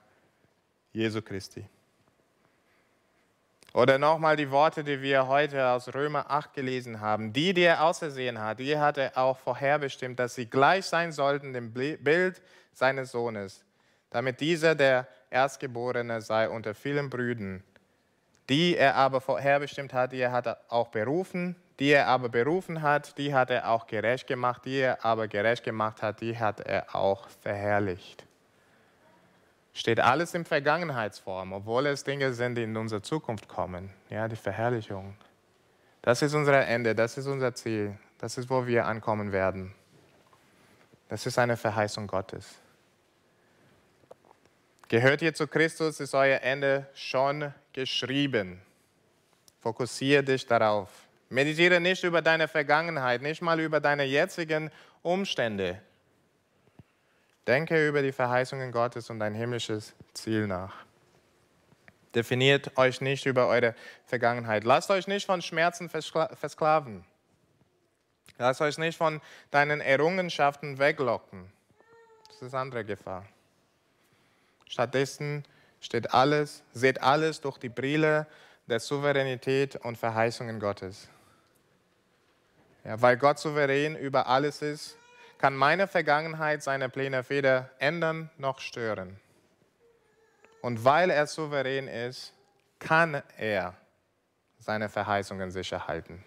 Jesu 0.93 1.23
Christi. 1.23 1.65
Oder 3.73 3.99
nochmal 3.99 4.35
die 4.35 4.51
Worte, 4.51 4.83
die 4.83 5.01
wir 5.01 5.29
heute 5.29 5.69
aus 5.69 5.95
Römer 5.95 6.29
8 6.29 6.55
gelesen 6.55 7.01
haben. 7.01 7.33
Die, 7.33 7.55
die 7.55 7.63
er 7.63 7.85
ausersehen 7.85 8.41
hat, 8.41 8.59
die 8.59 8.77
hat 8.77 8.99
er 8.99 9.17
auch 9.17 9.39
vorherbestimmt, 9.39 10.19
dass 10.19 10.35
sie 10.35 10.47
gleich 10.47 10.87
sein 10.87 11.13
sollten 11.13 11.53
dem 11.53 11.73
Bild 11.73 12.43
seines 12.73 13.13
Sohnes, 13.13 13.65
damit 14.11 14.41
dieser 14.41 14.75
der 14.75 15.07
Erstgeborene 15.31 16.21
sei 16.21 16.49
unter 16.49 16.75
vielen 16.75 17.09
Brüdern. 17.09 17.63
Die 18.49 18.77
er 18.77 18.97
aber 18.97 19.21
vorherbestimmt 19.21 19.93
hat, 19.93 20.13
die 20.13 20.21
er 20.21 20.33
hat 20.33 20.59
auch 20.69 20.89
berufen, 20.89 21.55
die 21.79 21.93
er 21.93 22.09
aber 22.09 22.29
berufen 22.29 22.83
hat, 22.83 23.17
die 23.17 23.33
hat 23.33 23.51
er 23.51 23.71
auch 23.71 23.87
gerecht 23.87 24.27
gemacht, 24.27 24.65
die 24.65 24.81
er 24.81 25.05
aber 25.05 25.29
gerecht 25.29 25.65
gemacht 25.65 26.03
hat, 26.03 26.21
die 26.21 26.37
hat 26.37 26.61
er 26.61 26.95
auch 26.95 27.29
verherrlicht. 27.29 28.27
Steht 29.73 30.01
alles 30.01 30.35
in 30.35 30.45
Vergangenheitsform, 30.45 31.53
obwohl 31.53 31.87
es 31.87 32.03
Dinge 32.03 32.35
sind, 32.35 32.57
die 32.57 32.65
in 32.65 32.77
unsere 32.77 33.03
Zukunft 33.03 33.49
kommen. 33.49 33.91
Ja, 34.11 34.27
die 34.27 34.37
Verherrlichung. 34.37 35.15
Das 36.03 36.23
ist 36.23 36.35
unser 36.35 36.67
Ende, 36.67 36.95
das 36.95 37.17
ist 37.17 37.27
unser 37.27 37.55
Ziel, 37.55 37.97
das 38.19 38.37
ist, 38.37 38.51
wo 38.51 38.67
wir 38.67 38.87
ankommen 38.87 39.33
werden. 39.33 39.75
Das 41.09 41.25
ist 41.25 41.39
eine 41.39 41.57
Verheißung 41.57 42.07
Gottes. 42.07 42.59
Gehört 44.91 45.23
ihr 45.23 45.33
zu 45.33 45.47
Christus, 45.47 46.01
ist 46.01 46.15
euer 46.17 46.41
Ende 46.41 46.85
schon 46.95 47.55
geschrieben. 47.73 48.61
Fokussiere 49.61 50.25
dich 50.25 50.45
darauf. 50.45 50.89
Meditiere 51.29 51.81
nicht 51.81 52.03
über 52.03 52.21
deine 52.21 52.49
Vergangenheit, 52.49 53.23
nicht 53.23 53.41
mal 53.41 53.61
über 53.61 53.79
deine 53.79 54.03
jetzigen 54.03 54.69
Umstände. 55.03 55.81
Denke 57.47 57.87
über 57.87 58.03
die 58.03 58.11
Verheißungen 58.11 58.73
Gottes 58.73 59.09
und 59.11 59.21
dein 59.21 59.33
himmlisches 59.33 59.95
Ziel 60.13 60.49
nach. 60.49 60.75
Definiert 62.13 62.77
euch 62.77 63.01
nicht 63.01 63.27
über 63.27 63.47
eure 63.47 63.77
Vergangenheit. 64.07 64.65
Lasst 64.65 64.91
euch 64.91 65.07
nicht 65.07 65.25
von 65.25 65.41
Schmerzen 65.41 65.89
versklaven. 65.89 67.05
Lasst 68.39 68.61
euch 68.61 68.77
nicht 68.77 68.99
von 68.99 69.21
deinen 69.53 69.81
Errungenschaften 69.81 70.81
weglocken. 70.81 71.53
Das 72.27 72.43
ist 72.43 72.55
andere 72.55 72.85
Gefahr. 72.85 73.25
Stattdessen 74.71 75.45
steht 75.81 76.15
alles, 76.15 76.63
seht 76.73 77.03
alles 77.03 77.41
durch 77.41 77.59
die 77.59 77.69
Brille 77.69 78.29
der 78.69 78.79
Souveränität 78.79 79.75
und 79.75 79.99
Verheißungen 79.99 80.61
Gottes. 80.61 81.09
Ja, 82.85 83.03
weil 83.03 83.17
Gott 83.17 83.41
souverän 83.41 83.97
über 83.97 84.29
alles 84.29 84.63
ist, 84.63 84.97
kann 85.39 85.57
meine 85.57 85.89
Vergangenheit 85.89 86.63
seine 86.63 86.89
Pläne 86.89 87.29
weder 87.29 87.69
ändern 87.81 88.31
noch 88.39 88.61
stören. 88.61 89.19
Und 90.63 90.85
weil 90.85 91.11
er 91.11 91.27
souverän 91.27 91.89
ist, 91.89 92.33
kann 92.79 93.25
er 93.39 93.75
seine 94.61 94.89
Verheißungen 94.89 95.51
sicher 95.51 95.89
halten. 95.89 96.25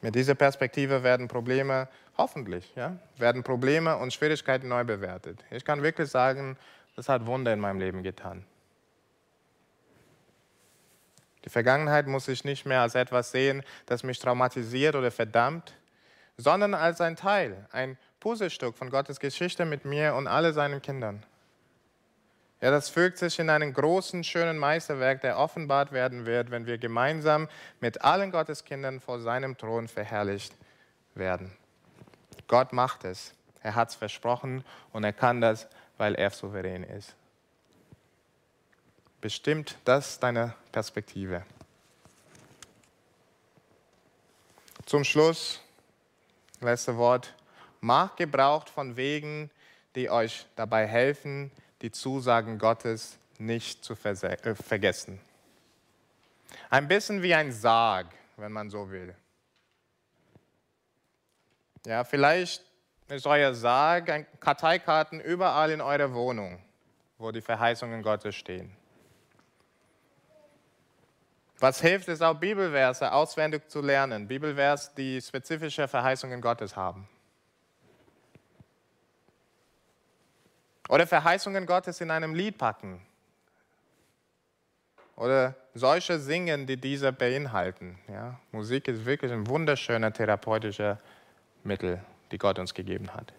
Mit 0.00 0.14
dieser 0.14 0.34
Perspektive 0.34 1.02
werden 1.02 1.28
Probleme 1.28 1.88
hoffentlich, 2.16 2.74
ja, 2.74 2.96
werden 3.16 3.42
Probleme 3.42 3.96
und 3.96 4.12
Schwierigkeiten 4.12 4.68
neu 4.68 4.84
bewertet. 4.84 5.44
Ich 5.50 5.64
kann 5.64 5.82
wirklich 5.82 6.10
sagen, 6.10 6.56
das 6.96 7.08
hat 7.08 7.26
Wunder 7.26 7.52
in 7.52 7.60
meinem 7.60 7.80
Leben 7.80 8.02
getan. 8.02 8.44
Die 11.44 11.50
Vergangenheit 11.50 12.06
muss 12.06 12.28
ich 12.28 12.44
nicht 12.44 12.64
mehr 12.64 12.80
als 12.80 12.94
etwas 12.94 13.30
sehen, 13.30 13.62
das 13.86 14.02
mich 14.02 14.18
traumatisiert 14.18 14.96
oder 14.96 15.10
verdammt, 15.10 15.74
sondern 16.36 16.74
als 16.74 17.00
ein 17.00 17.16
Teil, 17.16 17.66
ein 17.70 17.98
Puzzlestück 18.20 18.76
von 18.76 18.88
Gottes 18.88 19.20
Geschichte 19.20 19.64
mit 19.66 19.84
mir 19.84 20.14
und 20.14 20.26
all 20.26 20.52
seinen 20.54 20.80
Kindern. 20.80 21.22
Ja, 22.62 22.70
das 22.70 22.88
fügt 22.88 23.18
sich 23.18 23.38
in 23.38 23.50
einen 23.50 23.74
großen, 23.74 24.24
schönen 24.24 24.56
Meisterwerk, 24.56 25.20
der 25.20 25.38
offenbart 25.38 25.92
werden 25.92 26.24
wird, 26.24 26.50
wenn 26.50 26.64
wir 26.64 26.78
gemeinsam 26.78 27.48
mit 27.80 28.00
allen 28.00 28.30
Gotteskindern 28.30 29.00
vor 29.00 29.20
seinem 29.20 29.58
Thron 29.58 29.86
verherrlicht 29.86 30.54
werden. 31.14 31.52
Gott 32.48 32.72
macht 32.72 33.04
es. 33.04 33.34
Er 33.62 33.74
hat 33.74 33.90
es 33.90 33.94
versprochen 33.94 34.64
und 34.92 35.04
er 35.04 35.12
kann 35.12 35.40
das, 35.40 35.66
weil 35.96 36.14
er 36.14 36.30
souverän 36.30 36.84
ist. 36.84 37.14
Bestimmt 39.20 39.78
das 39.84 40.20
deine 40.20 40.54
Perspektive. 40.70 41.44
Zum 44.84 45.02
Schluss, 45.02 45.62
letzte 46.60 46.96
Wort. 46.96 47.32
Macht 47.80 48.18
Gebrauch 48.18 48.66
von 48.68 48.96
Wegen, 48.96 49.50
die 49.94 50.10
euch 50.10 50.46
dabei 50.56 50.86
helfen, 50.86 51.50
die 51.80 51.90
Zusagen 51.90 52.58
Gottes 52.58 53.18
nicht 53.38 53.84
zu 53.84 53.94
äh, 53.94 54.54
vergessen. 54.54 55.20
Ein 56.70 56.88
bisschen 56.88 57.22
wie 57.22 57.34
ein 57.34 57.52
Sarg, 57.52 58.06
wenn 58.36 58.52
man 58.52 58.70
so 58.70 58.90
will. 58.90 59.14
Ja, 61.86 62.02
vielleicht 62.04 62.62
ist 63.08 63.26
euer 63.26 63.52
Sarg 63.54 64.40
Karteikarten 64.40 65.20
überall 65.20 65.70
in 65.70 65.80
eurer 65.80 66.12
Wohnung, 66.14 66.58
wo 67.18 67.30
die 67.30 67.42
Verheißungen 67.42 68.02
Gottes 68.02 68.34
stehen. 68.34 68.74
Was 71.58 71.80
hilft 71.80 72.08
es 72.08 72.20
auch, 72.20 72.34
Bibelverse 72.34 73.12
auswendig 73.12 73.70
zu 73.70 73.80
lernen? 73.80 74.26
Bibelverse, 74.26 74.90
die 74.96 75.20
spezifische 75.20 75.86
Verheißungen 75.86 76.40
Gottes 76.40 76.74
haben. 76.74 77.08
Oder 80.88 81.06
Verheißungen 81.06 81.64
Gottes 81.64 82.00
in 82.00 82.10
einem 82.10 82.34
Lied 82.34 82.58
packen. 82.58 83.00
Oder 85.16 85.54
solche 85.74 86.18
singen, 86.18 86.66
die 86.66 86.76
diese 86.76 87.12
beinhalten. 87.12 87.98
Ja? 88.08 88.38
Musik 88.52 88.88
ist 88.88 89.04
wirklich 89.04 89.32
ein 89.32 89.46
wunderschöner 89.46 90.12
therapeutischer 90.12 90.98
Mittel, 91.64 92.00
die 92.30 92.38
Gott 92.38 92.58
uns 92.58 92.74
gegeben 92.74 93.12
hat. 93.14 93.32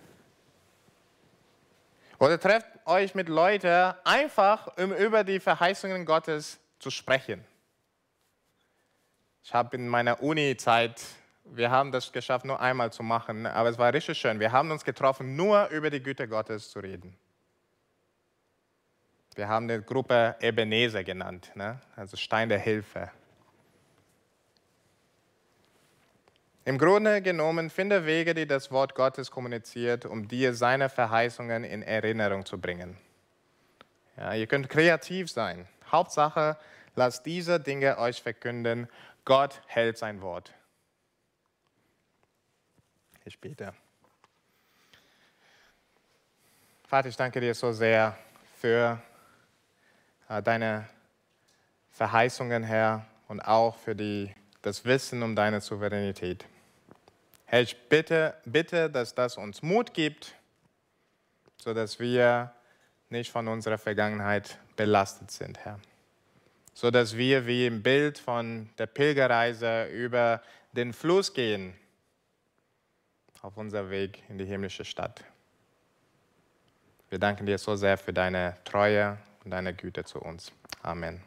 Oder 2.20 2.40
trefft 2.40 2.68
euch 2.86 3.14
mit 3.14 3.30
Leuten 3.30 3.94
einfach, 4.04 4.78
um 4.78 4.94
über 4.94 5.24
die 5.24 5.40
Verheißungen 5.40 6.06
Gottes 6.06 6.60
zu 6.80 6.90
sprechen. 6.90 7.44
Ich 9.44 9.54
habe 9.54 9.76
in 9.76 9.88
meiner 9.88 10.24
Uni-Zeit, 10.24 11.02
wir 11.44 11.70
haben 11.70 11.92
das 11.92 12.12
geschafft, 12.12 12.46
nur 12.46 12.60
einmal 12.60 12.92
zu 12.92 13.04
machen, 13.04 13.46
aber 13.46 13.70
es 13.70 13.78
war 13.78 13.94
richtig 13.94 14.18
schön. 14.18 14.40
Wir 14.40 14.52
haben 14.52 14.72
uns 14.72 14.84
getroffen, 14.84 15.36
nur 15.36 15.68
über 15.68 15.90
die 15.90 16.02
Güte 16.02 16.28
Gottes 16.28 16.72
zu 16.72 16.80
reden. 16.80 17.16
Wir 19.36 19.50
haben 19.50 19.68
die 19.68 19.82
Gruppe 19.82 20.36
Ebenezer 20.40 21.04
genannt, 21.04 21.52
ne? 21.56 21.80
also 21.96 22.16
Stein 22.16 22.48
der 22.48 22.60
Hilfe. 22.60 23.12
Im 26.68 26.80
Grunde 26.80 27.22
genommen 27.22 27.70
finde 27.70 28.08
Wege, 28.08 28.34
die 28.34 28.48
das 28.48 28.72
Wort 28.72 28.96
Gottes 28.96 29.30
kommuniziert, 29.30 30.04
um 30.08 30.28
dir 30.28 30.56
seine 30.56 30.90
Verheißungen 30.90 31.64
in 31.64 31.84
Erinnerung 31.84 32.44
zu 32.44 32.60
bringen. 32.60 32.98
Ja, 34.18 34.34
ihr 34.34 34.48
könnt 34.48 34.68
kreativ 34.68 35.30
sein. 35.30 35.68
Hauptsache, 35.92 36.58
lasst 36.96 37.24
diese 37.28 37.60
Dinge 37.60 38.00
euch 38.00 38.20
verkünden. 38.20 38.90
Gott 39.26 39.62
hält 39.68 40.00
sein 40.00 40.22
Wort. 40.22 40.54
Ich 43.26 43.40
bete. 43.40 43.74
Vater, 46.88 47.10
ich 47.10 47.18
danke 47.18 47.40
dir 47.42 47.54
so 47.54 47.72
sehr 47.74 48.18
für 48.56 49.00
äh, 50.30 50.42
deine 50.42 50.90
Verheißungen, 51.92 52.64
Herr, 52.64 53.06
und 53.28 53.42
auch 53.42 53.78
für 53.78 53.96
die, 53.96 54.34
das 54.64 54.84
Wissen 54.84 55.22
um 55.22 55.36
deine 55.36 55.62
Souveränität. 55.62 56.46
Herr, 57.56 57.62
ich 57.62 57.88
bitte, 57.88 58.34
bitte, 58.44 58.90
dass 58.90 59.16
das 59.16 59.38
uns 59.38 59.62
Mut 59.62 59.94
gibt, 59.94 60.36
sodass 61.56 62.02
wir 62.02 62.54
nicht 63.10 63.32
von 63.32 63.48
unserer 63.48 63.78
Vergangenheit 63.78 64.60
belastet 64.76 65.32
sind, 65.32 65.60
Herr. 65.60 65.80
Sodass 66.74 67.16
wir 67.16 67.48
wie 67.48 67.66
im 67.66 67.82
Bild 67.82 68.18
von 68.18 68.70
der 68.78 68.88
Pilgerreise 68.88 69.86
über 69.86 70.42
den 70.74 70.92
Fluss 70.92 71.34
gehen 71.34 71.74
auf 73.42 73.56
unser 73.56 73.90
Weg 73.90 74.22
in 74.28 74.38
die 74.38 74.44
himmlische 74.44 74.84
Stadt. 74.84 75.24
Wir 77.10 77.20
danken 77.20 77.46
dir 77.46 77.58
so 77.58 77.78
sehr 77.78 77.98
für 77.98 78.12
deine 78.12 78.58
Treue 78.66 79.18
und 79.46 79.52
deine 79.52 79.74
Güte 79.74 80.04
zu 80.04 80.20
uns. 80.20 80.52
Amen. 80.82 81.22